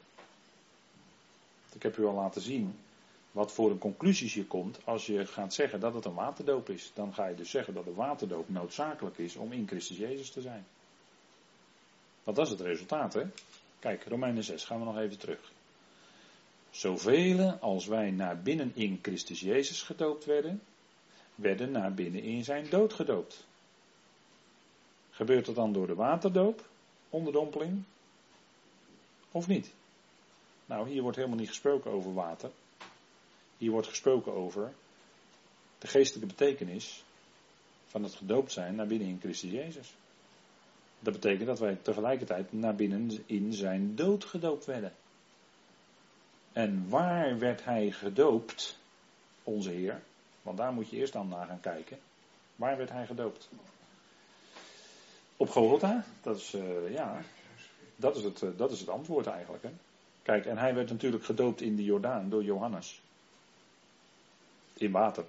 [1.72, 2.79] Ik heb u al laten zien
[3.37, 6.90] wat voor een conclusies je komt als je gaat zeggen dat het een waterdoop is.
[6.94, 10.40] Dan ga je dus zeggen dat de waterdoop noodzakelijk is om in Christus Jezus te
[10.40, 10.66] zijn.
[12.25, 13.22] Want dat is het resultaat, hè?
[13.79, 15.53] Kijk, Romeinen 6, gaan we nog even terug.
[16.70, 20.62] Zoveel als wij naar binnen in Christus Jezus gedoopt werden,
[21.35, 23.46] werden naar binnen in zijn dood gedoopt.
[25.11, 26.64] Gebeurt dat dan door de waterdoop,
[27.11, 27.83] onderdompeling,
[29.31, 29.72] of niet?
[30.66, 32.51] Nou, hier wordt helemaal niet gesproken over water.
[33.59, 34.73] Hier wordt gesproken over
[35.79, 37.05] de geestelijke betekenis
[37.87, 39.95] van het gedoopt zijn naar binnen in Christus Jezus.
[40.99, 44.92] Dat betekent dat wij tegelijkertijd naar binnen in zijn dood gedoopt werden.
[46.53, 48.79] En waar werd hij gedoopt,
[49.42, 50.03] onze Heer?
[50.42, 51.99] Want daar moet je eerst dan naar gaan kijken.
[52.57, 53.49] Waar werd hij gedoopt?
[55.37, 56.05] Op Golgotha?
[56.23, 57.23] Dat is, uh, ja,
[57.97, 59.62] dat is, het, uh, dat is het antwoord eigenlijk.
[59.62, 59.71] Hè?
[60.23, 63.01] Kijk, en hij werd natuurlijk gedoopt in de Jordaan door Johannes.
[64.77, 65.25] In water.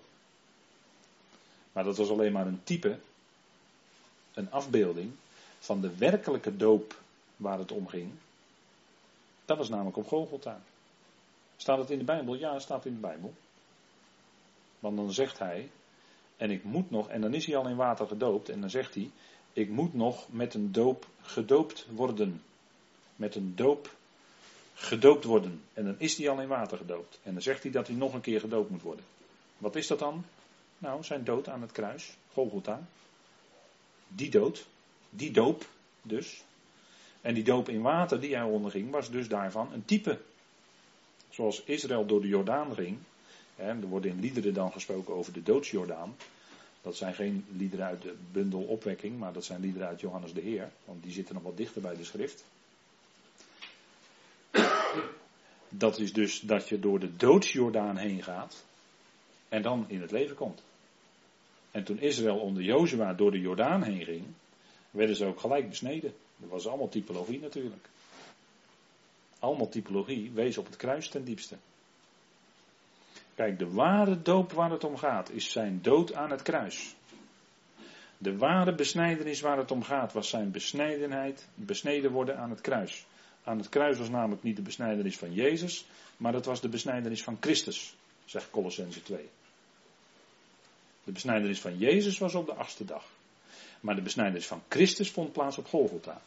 [1.72, 2.98] Maar dat was alleen maar een type,
[4.34, 5.12] een afbeelding
[5.60, 7.00] van de werkelijke doop
[7.36, 8.12] waar het om ging.
[9.46, 10.62] Dat was namelijk op Golgotha.
[11.58, 12.36] Staat het in de Bijbel?
[12.36, 13.34] Ja, het staat in de Bijbel.
[14.80, 15.70] Want dan zegt hij,
[16.38, 18.94] en ik moet nog, en dan is hij al in water gedoopt, en dan zegt
[18.94, 19.12] hij,
[19.54, 22.44] ik moet nog met een doop gedoopt worden.
[23.16, 23.96] Met een doop
[24.74, 25.62] gedoopt worden.
[25.74, 27.20] En dan is hij al in water gedoopt.
[27.24, 29.06] En dan zegt hij dat hij nog een keer gedoopt moet worden.
[29.58, 30.26] Wat is dat dan?
[30.78, 32.88] Nou, zijn dood aan het kruis, Golgotha.
[34.08, 34.66] Die dood,
[35.10, 35.66] die doop
[36.02, 36.44] dus.
[37.22, 40.20] En die doop in water die hij onderging, was dus daarvan een type.
[41.30, 42.98] Zoals Israël door de Jordaan ging.
[43.56, 46.16] Er wordt in liederen dan gesproken over de doodsjordaan.
[46.82, 50.42] Dat zijn geen liederen uit de bundel opwekking, maar dat zijn liederen uit Johannes de
[50.42, 50.72] Heer.
[50.86, 52.44] Want die zitten nog wat dichter bij de schrift.
[55.70, 58.66] Dat is dus dat je door de doodsjordaan heen gaat
[59.50, 60.64] en dan in het leven komt.
[61.72, 64.26] En toen Israël onder Jozua door de Jordaan heen ging,
[64.92, 66.14] werden ze ook gelijk besneden.
[66.38, 67.90] Dat was allemaal typologie natuurlijk.
[69.40, 71.56] Allemaal typologie wees op het kruis ten diepste.
[73.36, 76.96] Kijk, de ware doop waar het om gaat, is zijn dood aan het kruis.
[78.18, 83.06] De ware besnijdenis waar het om gaat, was zijn besnedenheid, besneden worden aan het kruis.
[83.44, 85.86] Aan het kruis was namelijk niet de besnijdenis van Jezus,
[86.18, 89.30] maar dat was de besnijdenis van Christus, zegt Colossense 2.
[91.08, 93.04] De besnijdenis van Jezus was op de achtste dag.
[93.80, 96.22] Maar de besnijdenis van Christus vond plaats op Golgotha.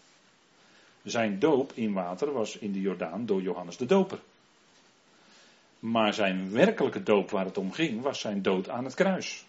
[1.03, 4.21] Zijn doop in water was in de Jordaan door Johannes de Doper.
[5.79, 9.45] Maar zijn werkelijke doop waar het om ging, was zijn dood aan het kruis.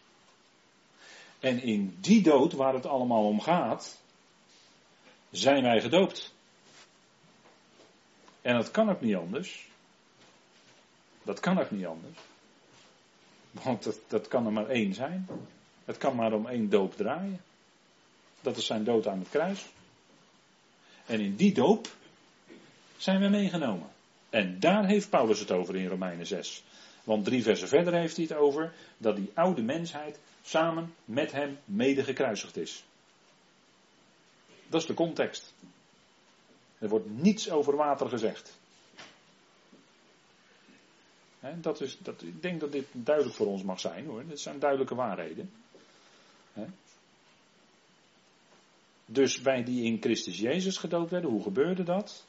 [1.40, 4.02] En in die dood waar het allemaal om gaat,
[5.30, 6.34] zijn wij gedoopt.
[8.42, 9.68] En dat kan ook niet anders.
[11.24, 12.18] Dat kan ook niet anders.
[13.52, 15.28] Want dat, dat kan er maar één zijn.
[15.86, 17.42] Het kan maar om één doop draaien.
[18.42, 19.66] Dat is zijn dood aan het kruis.
[21.06, 21.88] En in die doop
[22.98, 23.90] zijn we meegenomen.
[24.30, 26.64] En daar heeft Paulus het over in Romeinen 6.
[27.04, 31.58] Want drie versen verder heeft hij het over dat die oude mensheid samen met hem
[31.66, 32.84] mede gekruisigd is.
[34.68, 35.54] Dat is de context.
[36.78, 38.60] Er wordt niets over water gezegd.
[41.62, 44.26] Dat is, dat, ik denk dat dit duidelijk voor ons mag zijn hoor.
[44.26, 45.52] Dit zijn duidelijke waarheden.
[49.06, 52.26] Dus wij die in Christus Jezus gedoopt werden, hoe gebeurde dat?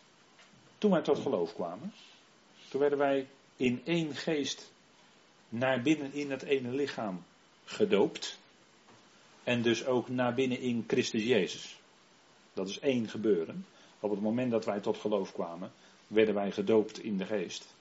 [0.78, 1.92] Toen wij tot geloof kwamen.
[2.68, 4.72] Toen werden wij in één geest
[5.48, 7.24] naar binnen in het ene lichaam
[7.64, 8.38] gedoopt.
[9.44, 11.80] En dus ook naar binnen in Christus Jezus.
[12.52, 13.66] Dat is één gebeuren.
[14.00, 15.72] Op het moment dat wij tot geloof kwamen,
[16.06, 17.74] werden wij gedoopt in de geest.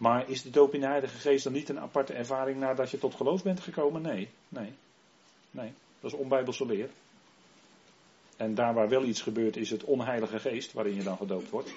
[0.00, 2.98] Maar is de doop in de Heilige Geest dan niet een aparte ervaring nadat je
[2.98, 4.02] tot geloof bent gekomen?
[4.02, 4.72] Nee, nee,
[5.50, 5.72] nee.
[6.00, 6.90] Dat is onbijbelse leer.
[8.36, 11.70] En daar waar wel iets gebeurt is het onheilige geest waarin je dan gedoopt wordt.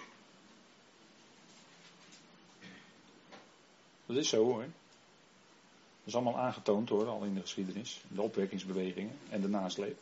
[4.06, 4.62] Dat is zo hoor.
[4.62, 8.02] Dat is allemaal aangetoond hoor, al in de geschiedenis.
[8.08, 10.02] De opwekkingsbewegingen en de nasleep.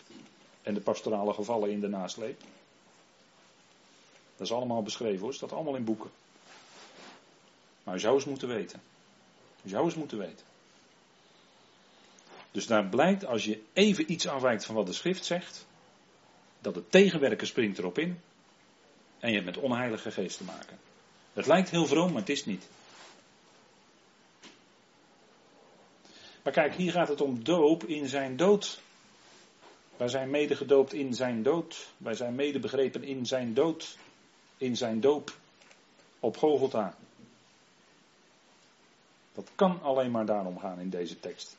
[0.62, 2.40] En de pastorale gevallen in de nasleep.
[4.36, 6.10] Dat is allemaal beschreven hoor, staat allemaal in boeken.
[7.84, 8.82] Maar u zou eens moeten weten.
[9.64, 10.46] U zou eens moeten weten.
[12.52, 15.66] Dus daar blijkt, als je even iets afwijkt van wat de schrift zegt,
[16.60, 18.20] dat het tegenwerken springt erop in.
[19.20, 20.80] En je hebt met onheilige geest te maken.
[21.34, 22.68] Het lijkt heel vroom, maar het is niet.
[26.44, 28.82] Maar kijk, hier gaat het om doop in zijn dood.
[29.98, 31.88] Wij zijn mede gedoopt in zijn dood.
[31.98, 33.98] Wij zijn mede begrepen in zijn dood.
[34.58, 35.38] In zijn doop.
[36.20, 36.98] Op Golgotha.
[39.42, 41.58] Dat kan alleen maar daarom gaan in deze tekst.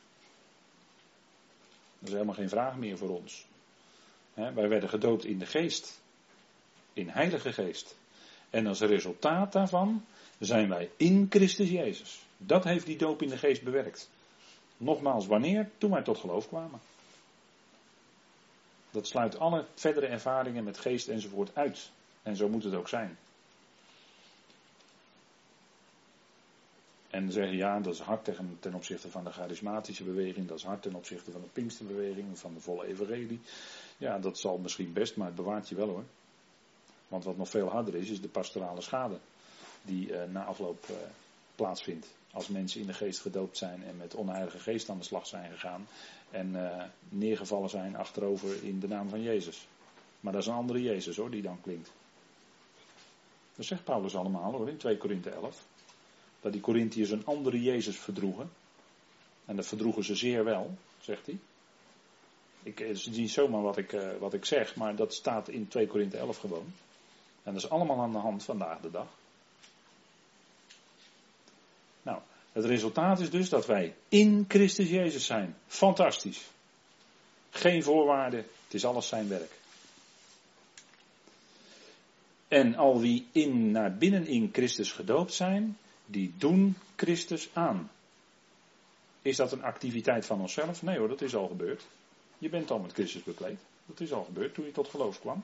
[1.98, 3.46] Dat is helemaal geen vraag meer voor ons.
[4.34, 6.00] wij werden gedoopt in de geest.
[6.92, 7.96] In heilige geest.
[8.50, 10.04] En als resultaat daarvan
[10.38, 12.22] zijn wij in Christus Jezus.
[12.36, 14.10] Dat heeft die doop in de geest bewerkt.
[14.76, 15.70] Nogmaals, wanneer?
[15.78, 16.80] Toen wij tot geloof kwamen.
[18.90, 21.90] Dat sluit alle verdere ervaringen met geest enzovoort uit.
[22.22, 23.18] En zo moet het ook zijn.
[27.12, 28.24] En zeggen ja, dat is hard
[28.60, 32.54] ten, opzichte van de charismatische beweging, dat is hard ten opzichte van de Pinksterbeweging, van
[32.54, 33.40] de volle evangelie.
[33.98, 36.04] Ja, dat zal misschien best, maar het bewaart je wel hoor.
[37.08, 39.18] Want wat nog veel harder is, is de pastorale schade
[39.82, 40.96] die uh, na afloop uh,
[41.54, 42.14] plaatsvindt.
[42.32, 45.50] Als mensen in de geest gedoopt zijn en met onheilige geest aan de slag zijn
[45.50, 45.86] gegaan
[46.30, 49.66] en uh, neergevallen zijn achterover in de naam van Jezus.
[50.20, 51.92] Maar dat is een andere Jezus hoor, die dan klinkt.
[53.56, 55.70] Dat zegt Paulus allemaal hoor, in 2 Korinthe 11.
[56.42, 58.50] Dat die Corinthiërs een andere Jezus verdroegen.
[59.44, 61.38] En dat verdroegen ze zeer wel, zegt hij.
[62.62, 66.16] Ik, niet zomaar wat ik, uh, wat ik zeg, maar dat staat in 2 Korinthe
[66.16, 66.72] 11 gewoon.
[67.42, 69.06] En dat is allemaal aan de hand vandaag de dag.
[72.02, 72.20] Nou,
[72.52, 75.56] het resultaat is dus dat wij in Christus Jezus zijn.
[75.66, 76.50] Fantastisch.
[77.50, 79.60] Geen voorwaarden, het is alles zijn werk.
[82.48, 87.90] En al wie in, naar binnen in Christus gedoopt zijn, die doen Christus aan.
[89.22, 90.82] Is dat een activiteit van onszelf?
[90.82, 91.86] Nee hoor, dat is al gebeurd.
[92.38, 93.58] Je bent al met Christus bekleed.
[93.86, 95.42] Dat is al gebeurd toen je tot geloof kwam.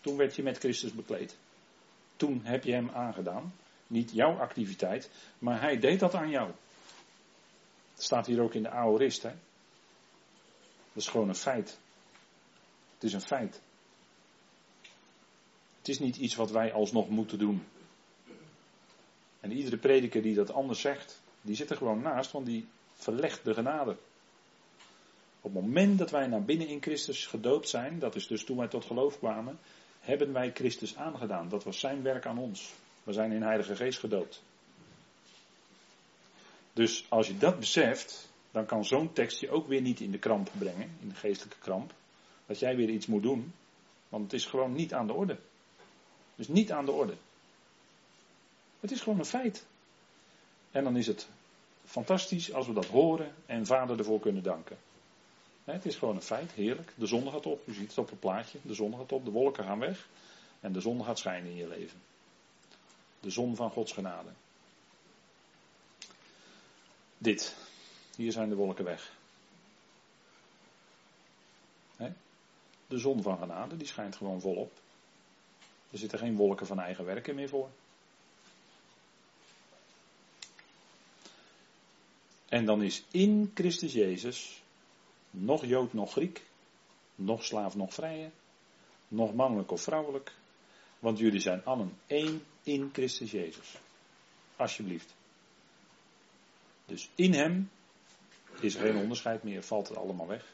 [0.00, 1.36] Toen werd je met Christus bekleed.
[2.16, 3.54] Toen heb je hem aangedaan.
[3.86, 6.50] Niet jouw activiteit, maar hij deed dat aan jou.
[7.94, 9.22] Dat staat hier ook in de aorist.
[9.22, 9.32] Hè?
[10.92, 11.78] Dat is gewoon een feit.
[12.94, 13.60] Het is een feit.
[15.78, 17.64] Het is niet iets wat wij alsnog moeten doen.
[19.44, 23.44] En iedere prediker die dat anders zegt, die zit er gewoon naast, want die verlegt
[23.44, 23.96] de genade.
[25.40, 28.56] Op het moment dat wij naar binnen in Christus gedoopt zijn, dat is dus toen
[28.56, 29.58] wij tot geloof kwamen,
[30.00, 31.48] hebben wij Christus aangedaan.
[31.48, 32.72] Dat was zijn werk aan ons.
[33.02, 34.42] We zijn in Heilige Geest gedoopt.
[36.72, 40.18] Dus als je dat beseft, dan kan zo'n tekst je ook weer niet in de
[40.18, 41.92] kramp brengen, in de geestelijke kramp.
[42.46, 43.52] Dat jij weer iets moet doen,
[44.08, 45.38] want het is gewoon niet aan de orde.
[46.34, 47.14] Dus niet aan de orde.
[48.84, 49.66] Het is gewoon een feit.
[50.70, 51.28] En dan is het
[51.84, 54.78] fantastisch als we dat horen en vader ervoor kunnen danken.
[55.64, 56.92] Het is gewoon een feit, heerlijk.
[56.94, 58.58] De zon gaat op, u ziet het op het plaatje.
[58.62, 60.08] De zon gaat op, de wolken gaan weg.
[60.60, 62.02] En de zon gaat schijnen in je leven.
[63.20, 64.30] De zon van Gods genade.
[67.18, 67.56] Dit.
[68.16, 69.12] Hier zijn de wolken weg.
[72.86, 74.72] De zon van genade, die schijnt gewoon volop.
[75.90, 77.70] Er zitten geen wolken van eigen werken meer voor.
[82.54, 84.62] En dan is in Christus Jezus
[85.30, 86.42] nog Jood, nog Griek,
[87.14, 88.30] nog slaaf, nog vrije,
[89.08, 90.32] nog mannelijk of vrouwelijk,
[90.98, 93.74] want jullie zijn allen één in Christus Jezus.
[94.56, 95.14] Alsjeblieft.
[96.86, 97.70] Dus in Hem
[98.60, 100.52] is geen onderscheid meer, valt het allemaal weg.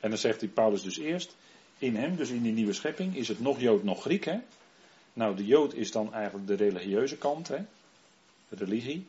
[0.00, 1.36] En dan zegt die Paulus dus eerst,
[1.78, 4.24] in Hem, dus in die nieuwe schepping, is het nog Jood, nog Griek.
[4.24, 4.40] Hè?
[5.12, 7.64] Nou, de Jood is dan eigenlijk de religieuze kant, hè?
[8.48, 9.06] religie.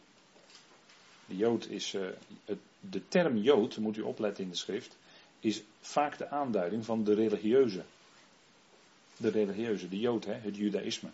[1.26, 2.08] De Jood is, uh,
[2.46, 4.98] het, de term Jood, moet u opletten in de schrift,
[5.40, 7.84] is vaak de aanduiding van de religieuze.
[9.18, 11.10] De religieuze, de Jood, hè, het Judaïsme.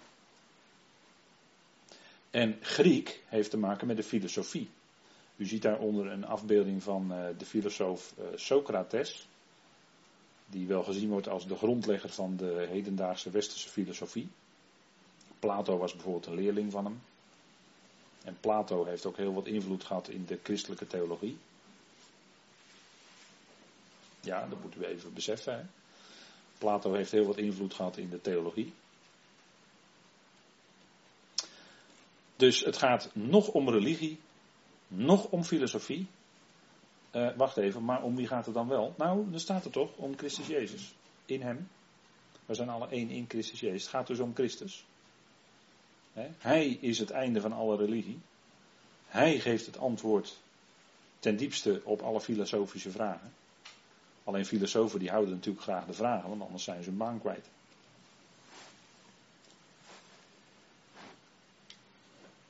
[2.30, 4.70] En Griek heeft te maken met de filosofie.
[5.36, 9.28] U ziet daaronder een afbeelding van uh, de filosoof uh, Socrates,
[10.46, 14.28] die wel gezien wordt als de grondlegger van de hedendaagse westerse filosofie.
[15.40, 17.02] Plato was bijvoorbeeld een leerling van hem.
[18.24, 21.38] En Plato heeft ook heel wat invloed gehad in de christelijke theologie.
[24.22, 25.54] Ja, dat moeten we even beseffen.
[25.54, 25.64] Hè?
[26.58, 28.74] Plato heeft heel wat invloed gehad in de theologie.
[32.36, 34.20] Dus het gaat nog om religie,
[34.88, 36.08] nog om filosofie.
[37.12, 38.94] Uh, wacht even, maar om wie gaat het dan wel?
[38.98, 40.94] Nou, dan staat het toch om Christus Jezus.
[41.26, 41.68] In hem.
[42.46, 43.82] We zijn alle één in Christus Jezus.
[43.82, 44.86] Het gaat dus om Christus.
[46.38, 48.20] Hij is het einde van alle religie.
[49.08, 50.40] Hij geeft het antwoord
[51.20, 53.34] ten diepste op alle filosofische vragen.
[54.24, 57.46] Alleen filosofen die houden natuurlijk graag de vragen, want anders zijn ze hun baan kwijt.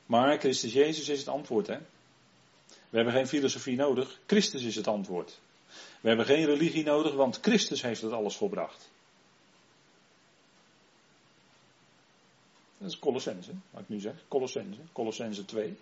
[0.06, 1.78] Maar Christus Jezus is het antwoord, hè?
[2.88, 5.38] We hebben geen filosofie nodig, Christus is het antwoord.
[6.00, 8.90] We hebben geen religie nodig, want Christus heeft het alles volbracht.
[12.80, 14.14] Dat is Colossense, wat ik nu zeg.
[14.28, 15.76] Colossense, Colossense 2.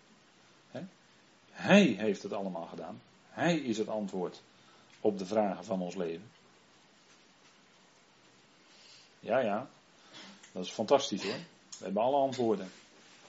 [1.59, 3.01] Hij heeft het allemaal gedaan.
[3.29, 4.43] Hij is het antwoord
[5.01, 6.31] op de vragen van ons leven.
[9.21, 9.69] Ja, ja.
[10.53, 11.39] Dat is fantastisch hoor.
[11.79, 12.71] We hebben alle antwoorden.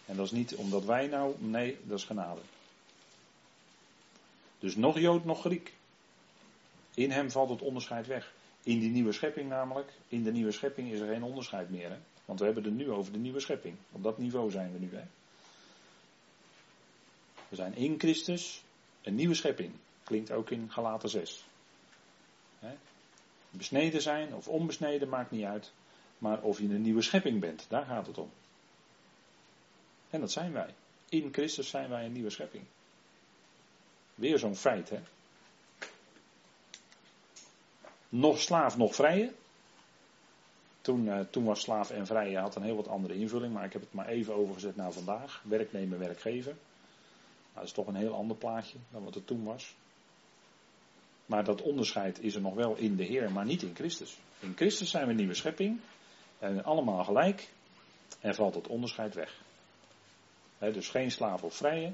[0.05, 2.41] En dat is niet omdat wij nou, nee, dat is genade.
[4.59, 5.73] Dus nog Jood, nog Griek.
[6.93, 8.33] In hem valt het onderscheid weg.
[8.63, 11.89] In die nieuwe schepping namelijk, in de nieuwe schepping is er geen onderscheid meer.
[11.89, 11.97] Hè?
[12.29, 13.75] Want we hebben het nu over de nieuwe schepping.
[13.91, 14.89] Op dat niveau zijn we nu.
[14.95, 15.03] Hè?
[17.47, 18.63] We zijn in Christus
[19.01, 19.71] een nieuwe schepping.
[20.03, 21.45] Klinkt ook in Galaten 6.
[23.49, 25.71] Besneden zijn of onbesneden maakt niet uit.
[26.17, 28.31] Maar of je een nieuwe schepping bent, daar gaat het om.
[30.09, 30.73] En dat zijn wij.
[31.09, 32.63] In Christus zijn wij een nieuwe schepping.
[34.15, 34.99] Weer zo'n feit, hè?
[38.09, 39.33] Nog slaaf, nog vrije.
[40.89, 43.73] Toen, uh, toen was slaaf en vrije had een heel wat andere invulling, maar ik
[43.73, 45.41] heb het maar even overgezet naar vandaag.
[45.43, 46.51] Werknemer, werkgever.
[46.51, 49.75] Nou, dat is toch een heel ander plaatje dan wat het toen was.
[51.25, 54.17] Maar dat onderscheid is er nog wel in de Heer, maar niet in Christus.
[54.39, 55.79] In Christus zijn we nieuwe schepping.
[56.39, 57.49] En allemaal gelijk.
[58.19, 59.41] En valt het onderscheid weg.
[60.57, 61.93] dus geen slaaf of vrije.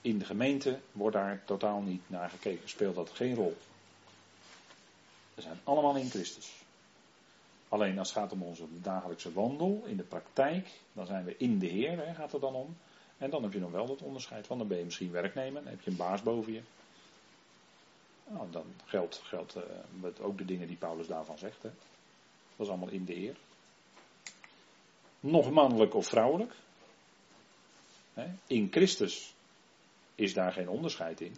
[0.00, 2.68] In de gemeente wordt daar totaal niet naar gekeken.
[2.68, 3.56] Speelt dat geen rol.
[5.34, 6.64] We zijn allemaal in Christus.
[7.68, 11.58] Alleen als het gaat om onze dagelijkse wandel, in de praktijk, dan zijn we in
[11.58, 12.76] de Heer, gaat het dan om.
[13.18, 15.70] En dan heb je nog wel dat onderscheid, want dan ben je misschien werknemer, dan
[15.70, 16.62] heb je een baas boven je.
[18.28, 21.62] Nou, dan geldt, geldt uh, ook de dingen die Paulus daarvan zegt.
[21.62, 21.70] Hè.
[22.56, 23.36] Dat is allemaal in de eer.
[25.20, 26.54] Nog mannelijk of vrouwelijk.
[28.14, 28.26] Hè.
[28.46, 29.34] In Christus
[30.14, 31.36] is daar geen onderscheid in.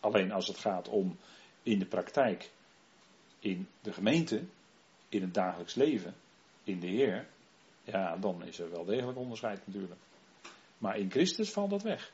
[0.00, 1.16] Alleen als het gaat om
[1.62, 2.50] in de praktijk,
[3.38, 4.44] in de gemeente,
[5.08, 6.14] in het dagelijks leven,
[6.64, 7.26] in de Heer,
[7.84, 10.00] ja, dan is er wel degelijk onderscheid natuurlijk.
[10.78, 12.12] Maar in Christus valt dat weg.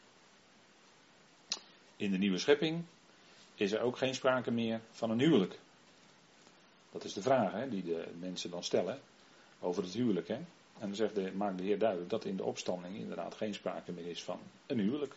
[1.97, 2.85] In de nieuwe schepping
[3.55, 5.59] is er ook geen sprake meer van een huwelijk.
[6.91, 9.01] Dat is de vraag hè, die de mensen dan stellen
[9.61, 10.29] over het huwelijk.
[10.29, 10.35] Hè.
[10.35, 13.93] En dan zegt de, maakt de Heer duidelijk dat in de opstanding inderdaad geen sprake
[13.93, 15.15] meer is van een huwelijk.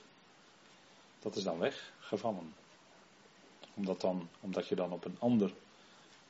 [1.20, 2.54] Dat is dan weggevallen.
[3.74, 5.52] Omdat, dan, omdat je dan op een ander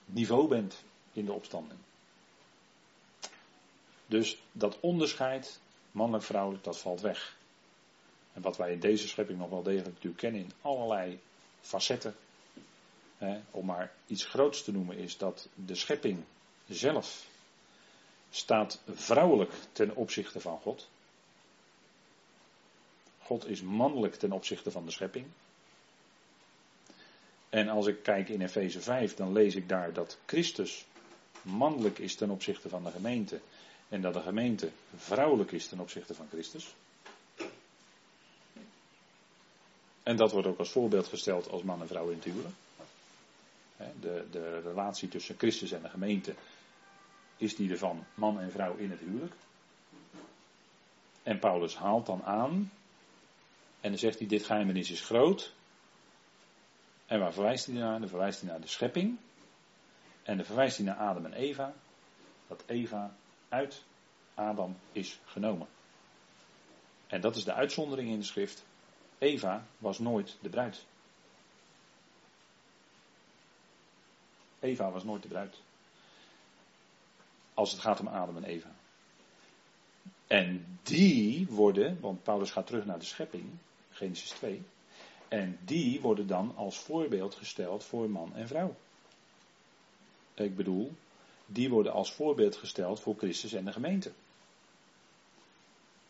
[0.05, 0.83] niveau bent
[1.15, 1.79] in de opstanding.
[4.05, 5.59] Dus dat onderscheid,
[5.91, 7.37] mannelijk-vrouwelijk, dat valt weg.
[8.33, 11.19] En wat wij in deze schepping nog wel degelijk natuurlijk kennen in allerlei
[11.61, 12.15] facetten.
[13.17, 16.23] Hè, om maar iets groots te noemen, is dat de schepping
[16.67, 17.27] zelf
[18.29, 20.87] staat vrouwelijk ten opzichte van God.
[23.21, 25.25] God is mannelijk ten opzichte van de schepping.
[27.49, 30.85] En als ik kijk in Efeze 5, dan lees ik daar dat Christus
[31.45, 33.39] mannelijk is ten opzichte van de gemeente.
[33.89, 36.75] En dat de gemeente vrouwelijk is ten opzichte van Christus.
[40.03, 42.55] En dat wordt ook als voorbeeld gesteld als man en vrouw in het huwelijk.
[43.99, 46.35] De, de relatie tussen Christus en de gemeente
[47.37, 49.33] is die van man en vrouw in het huwelijk.
[51.23, 52.71] En Paulus haalt dan aan.
[53.81, 55.53] En dan zegt hij: Dit geheimenis is groot.
[57.05, 57.99] En waar verwijst hij naar?
[57.99, 59.17] Dan verwijst hij naar de schepping.
[60.25, 61.73] En dan verwijst hij naar Adam en Eva.
[62.47, 63.15] Dat Eva
[63.49, 63.83] uit
[64.33, 65.67] Adam is genomen.
[67.07, 68.65] En dat is de uitzondering in de schrift.
[69.17, 70.85] Eva was nooit de bruid.
[74.59, 75.61] Eva was nooit de bruid.
[77.53, 78.71] Als het gaat om Adam en Eva.
[80.27, 83.57] En die worden, want Paulus gaat terug naar de schepping,
[83.89, 84.63] Genesis 2.
[85.27, 88.75] En die worden dan als voorbeeld gesteld voor man en vrouw.
[90.35, 90.91] Ik bedoel,
[91.45, 94.11] die worden als voorbeeld gesteld voor Christus en de gemeente.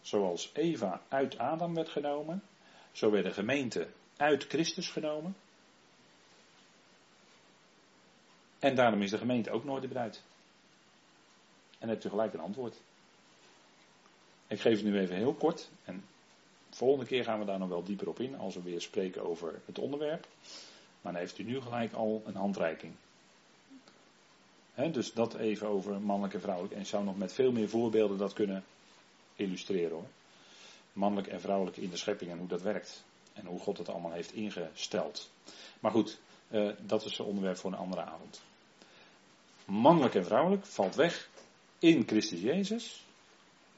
[0.02, 2.44] Zoals Eva uit Adam werd genomen,
[2.92, 5.36] zo werd de gemeente uit Christus genomen.
[8.60, 10.22] En daarom is de gemeente ook nooit de bruid.
[11.80, 12.76] En hebt u gelijk een antwoord.
[14.48, 15.70] Ik geef het nu even heel kort.
[15.84, 16.06] En
[16.70, 18.38] de volgende keer gaan we daar nog wel dieper op in.
[18.38, 20.28] Als we weer spreken over het onderwerp.
[21.02, 22.94] Maar dan heeft u nu gelijk al een handreiking.
[24.92, 26.74] Dus dat even over mannelijk en vrouwelijk.
[26.74, 28.64] En zou nog met veel meer voorbeelden dat kunnen
[29.36, 30.08] illustreren hoor
[30.96, 33.04] mannelijk en vrouwelijk in de schepping en hoe dat werkt.
[33.34, 35.30] En hoe God het allemaal heeft ingesteld.
[35.80, 36.20] Maar goed,
[36.50, 38.42] uh, dat is een onderwerp voor een andere avond.
[39.66, 41.30] Mannelijk en vrouwelijk valt weg
[41.80, 43.04] in Christus Jezus.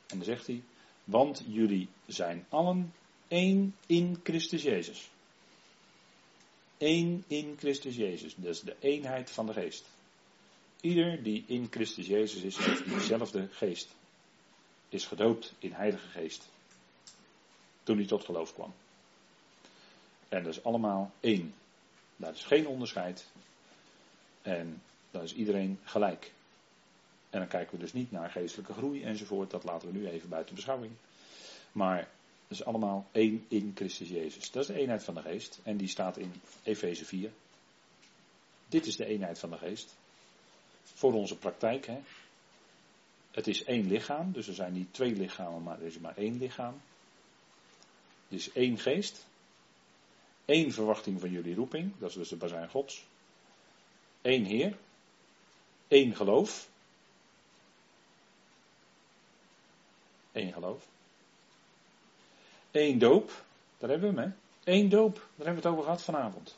[0.07, 0.63] En dan zegt hij,
[1.03, 2.93] want jullie zijn allen
[3.27, 5.09] één in Christus Jezus.
[6.77, 8.35] Eén in Christus Jezus.
[8.35, 9.85] Dat is de eenheid van de geest.
[10.81, 13.95] Ieder die in Christus Jezus is, heeft diezelfde geest.
[14.89, 16.49] Is gedoopt in Heilige Geest
[17.83, 18.73] toen hij tot geloof kwam.
[20.29, 21.53] En dat is allemaal één.
[22.15, 23.25] Daar is geen onderscheid.
[24.41, 26.31] En dan is iedereen gelijk.
[27.29, 29.51] En dan kijken we dus niet naar geestelijke groei enzovoort.
[29.51, 30.91] Dat laten we nu even buiten beschouwing.
[31.71, 31.97] Maar
[32.47, 34.51] het is allemaal één in Christus Jezus.
[34.51, 35.59] Dat is de eenheid van de geest.
[35.63, 37.31] En die staat in Efeze 4.
[38.67, 39.95] Dit is de eenheid van de geest.
[40.93, 41.85] Voor onze praktijk.
[41.85, 41.99] Hè.
[43.31, 44.31] Het is één lichaam.
[44.31, 46.81] Dus er zijn niet twee lichamen, maar er is maar één lichaam.
[48.29, 49.25] Er is één geest.
[50.45, 51.91] één verwachting van jullie roeping.
[51.97, 53.05] Dat is dus de bazijn gods.
[54.21, 54.77] één Heer.
[55.87, 56.69] één geloof.
[60.31, 60.87] één geloof.
[62.71, 63.43] één doop.
[63.77, 64.71] Daar hebben we hem, hè?
[64.73, 65.15] Eén doop.
[65.15, 66.57] Daar hebben we het over gehad vanavond.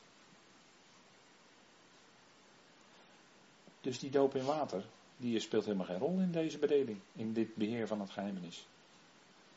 [3.89, 4.83] Dus die doop in water,
[5.17, 8.65] die speelt helemaal geen rol in deze bedeling, in dit beheer van het geheimenis.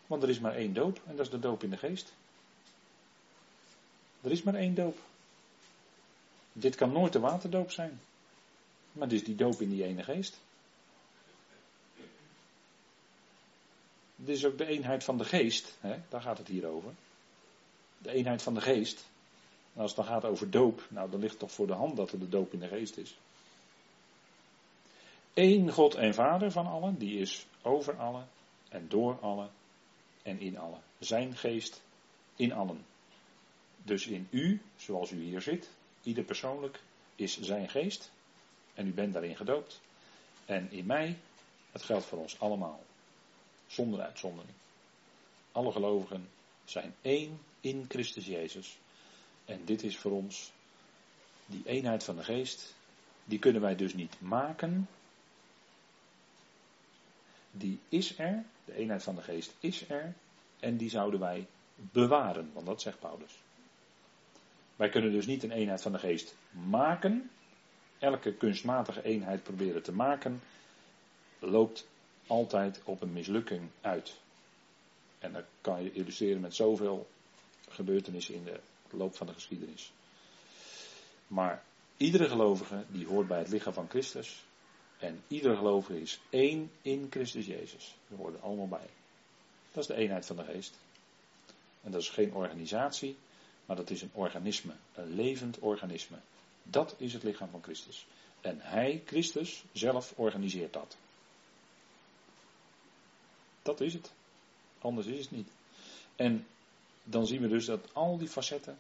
[0.07, 2.13] Want er is maar één doop en dat is de doop in de geest.
[4.21, 4.99] Er is maar één doop.
[6.53, 8.01] Dit kan nooit de waterdoop zijn.
[8.93, 10.41] Maar dit is die doop in die ene geest.
[14.17, 15.99] Dit is ook de eenheid van de geest, hè?
[16.09, 16.93] daar gaat het hier over.
[17.99, 19.05] De eenheid van de geest.
[19.75, 22.13] En als het dan gaat over doop, nou dan ligt toch voor de hand dat
[22.13, 23.17] er de doop in de geest is.
[25.35, 28.29] Eén God en Vader van allen, die is over allen
[28.69, 29.51] en door allen
[30.23, 30.81] en in allen.
[30.99, 31.83] Zijn geest
[32.37, 32.85] in allen.
[33.83, 35.71] Dus in u, zoals u hier zit,
[36.03, 36.81] ieder persoonlijk,
[37.17, 38.11] is zijn geest.
[38.75, 39.81] En u bent daarin gedoopt.
[40.45, 41.19] En in mij,
[41.73, 42.81] het geldt voor ons allemaal.
[43.67, 44.55] Zonder uitzondering.
[45.53, 46.29] Alle gelovigen
[46.65, 48.79] zijn één in Christus Jezus.
[49.45, 50.53] En dit is voor ons
[51.47, 52.75] die eenheid van de geest.
[53.25, 54.89] Die kunnen wij dus niet maken,
[57.53, 60.15] die is er, de eenheid van de geest is er,
[60.61, 63.39] en die zouden wij bewaren, want dat zegt Paulus.
[64.77, 67.31] Wij kunnen dus niet een eenheid van de geest maken,
[67.99, 70.43] elke kunstmatige eenheid proberen te maken,
[71.39, 71.87] loopt
[72.27, 74.21] altijd op een mislukking uit.
[75.19, 77.09] En dat kan je illustreren met zoveel
[77.69, 79.93] gebeurtenissen in de loop van de geschiedenis.
[81.27, 81.63] Maar
[81.97, 84.45] iedere gelovige die hoort bij het lichaam van Christus,
[85.03, 87.95] en ieder gelovige is één in Christus Jezus.
[88.07, 88.89] We horen er allemaal bij.
[89.73, 90.79] Dat is de eenheid van de geest.
[91.83, 93.17] En dat is geen organisatie,
[93.67, 94.73] maar dat is een organisme.
[94.95, 96.17] Een levend organisme.
[96.63, 98.07] Dat is het lichaam van Christus.
[98.41, 100.97] En Hij, Christus, zelf organiseert dat.
[103.63, 104.13] Dat is het.
[104.79, 105.49] Anders is het niet.
[106.17, 106.47] En
[107.05, 108.79] dan zien we dus dat al die facetten,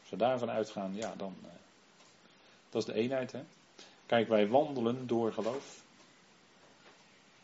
[0.00, 1.36] als we daarvan uitgaan, ja, dan.
[1.42, 1.48] Uh,
[2.70, 3.44] dat is de eenheid, hè.
[4.06, 5.82] Kijk, wij wandelen door geloof.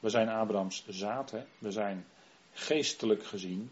[0.01, 2.07] We zijn Abrahams zaad, we zijn
[2.53, 3.71] geestelijk gezien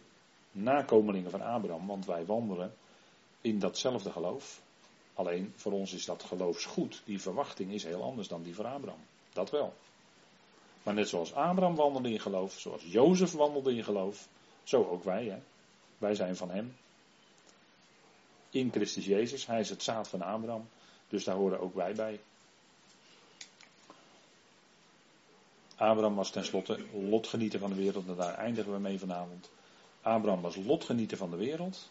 [0.53, 2.75] nakomelingen van Abraham, want wij wandelen
[3.41, 4.61] in datzelfde geloof.
[5.15, 7.03] Alleen voor ons is dat geloofsgoed.
[7.05, 9.01] Die verwachting is heel anders dan die van Abraham.
[9.33, 9.75] Dat wel.
[10.83, 14.29] Maar net zoals Abraham wandelde in geloof, zoals Jozef wandelde in geloof,
[14.63, 15.25] zo ook wij.
[15.25, 15.39] Hè?
[15.99, 16.77] Wij zijn van hem.
[18.51, 20.69] In Christus Jezus, hij is het zaad van Abraham.
[21.09, 22.21] Dus daar horen ook wij bij.
[25.79, 29.51] Abraham was tenslotte lotgenieter van de wereld en daar eindigen we mee vanavond.
[30.03, 31.91] Abraham was lotgenieter van de wereld.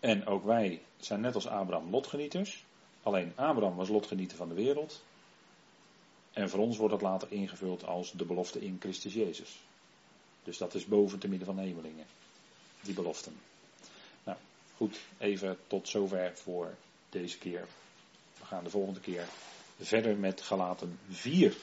[0.00, 2.64] En ook wij zijn net als Abraham lotgenieters.
[3.02, 5.02] Alleen Abraham was lotgenieter van de wereld.
[6.32, 9.58] En voor ons wordt dat later ingevuld als de belofte in Christus Jezus.
[10.42, 12.06] Dus dat is boven te midden van de hemelingen.
[12.80, 13.36] Die beloften.
[14.24, 14.38] Nou,
[14.76, 16.74] goed, even tot zover voor
[17.08, 17.66] deze keer.
[18.38, 19.28] We gaan de volgende keer
[19.78, 21.56] verder met Galaten 4.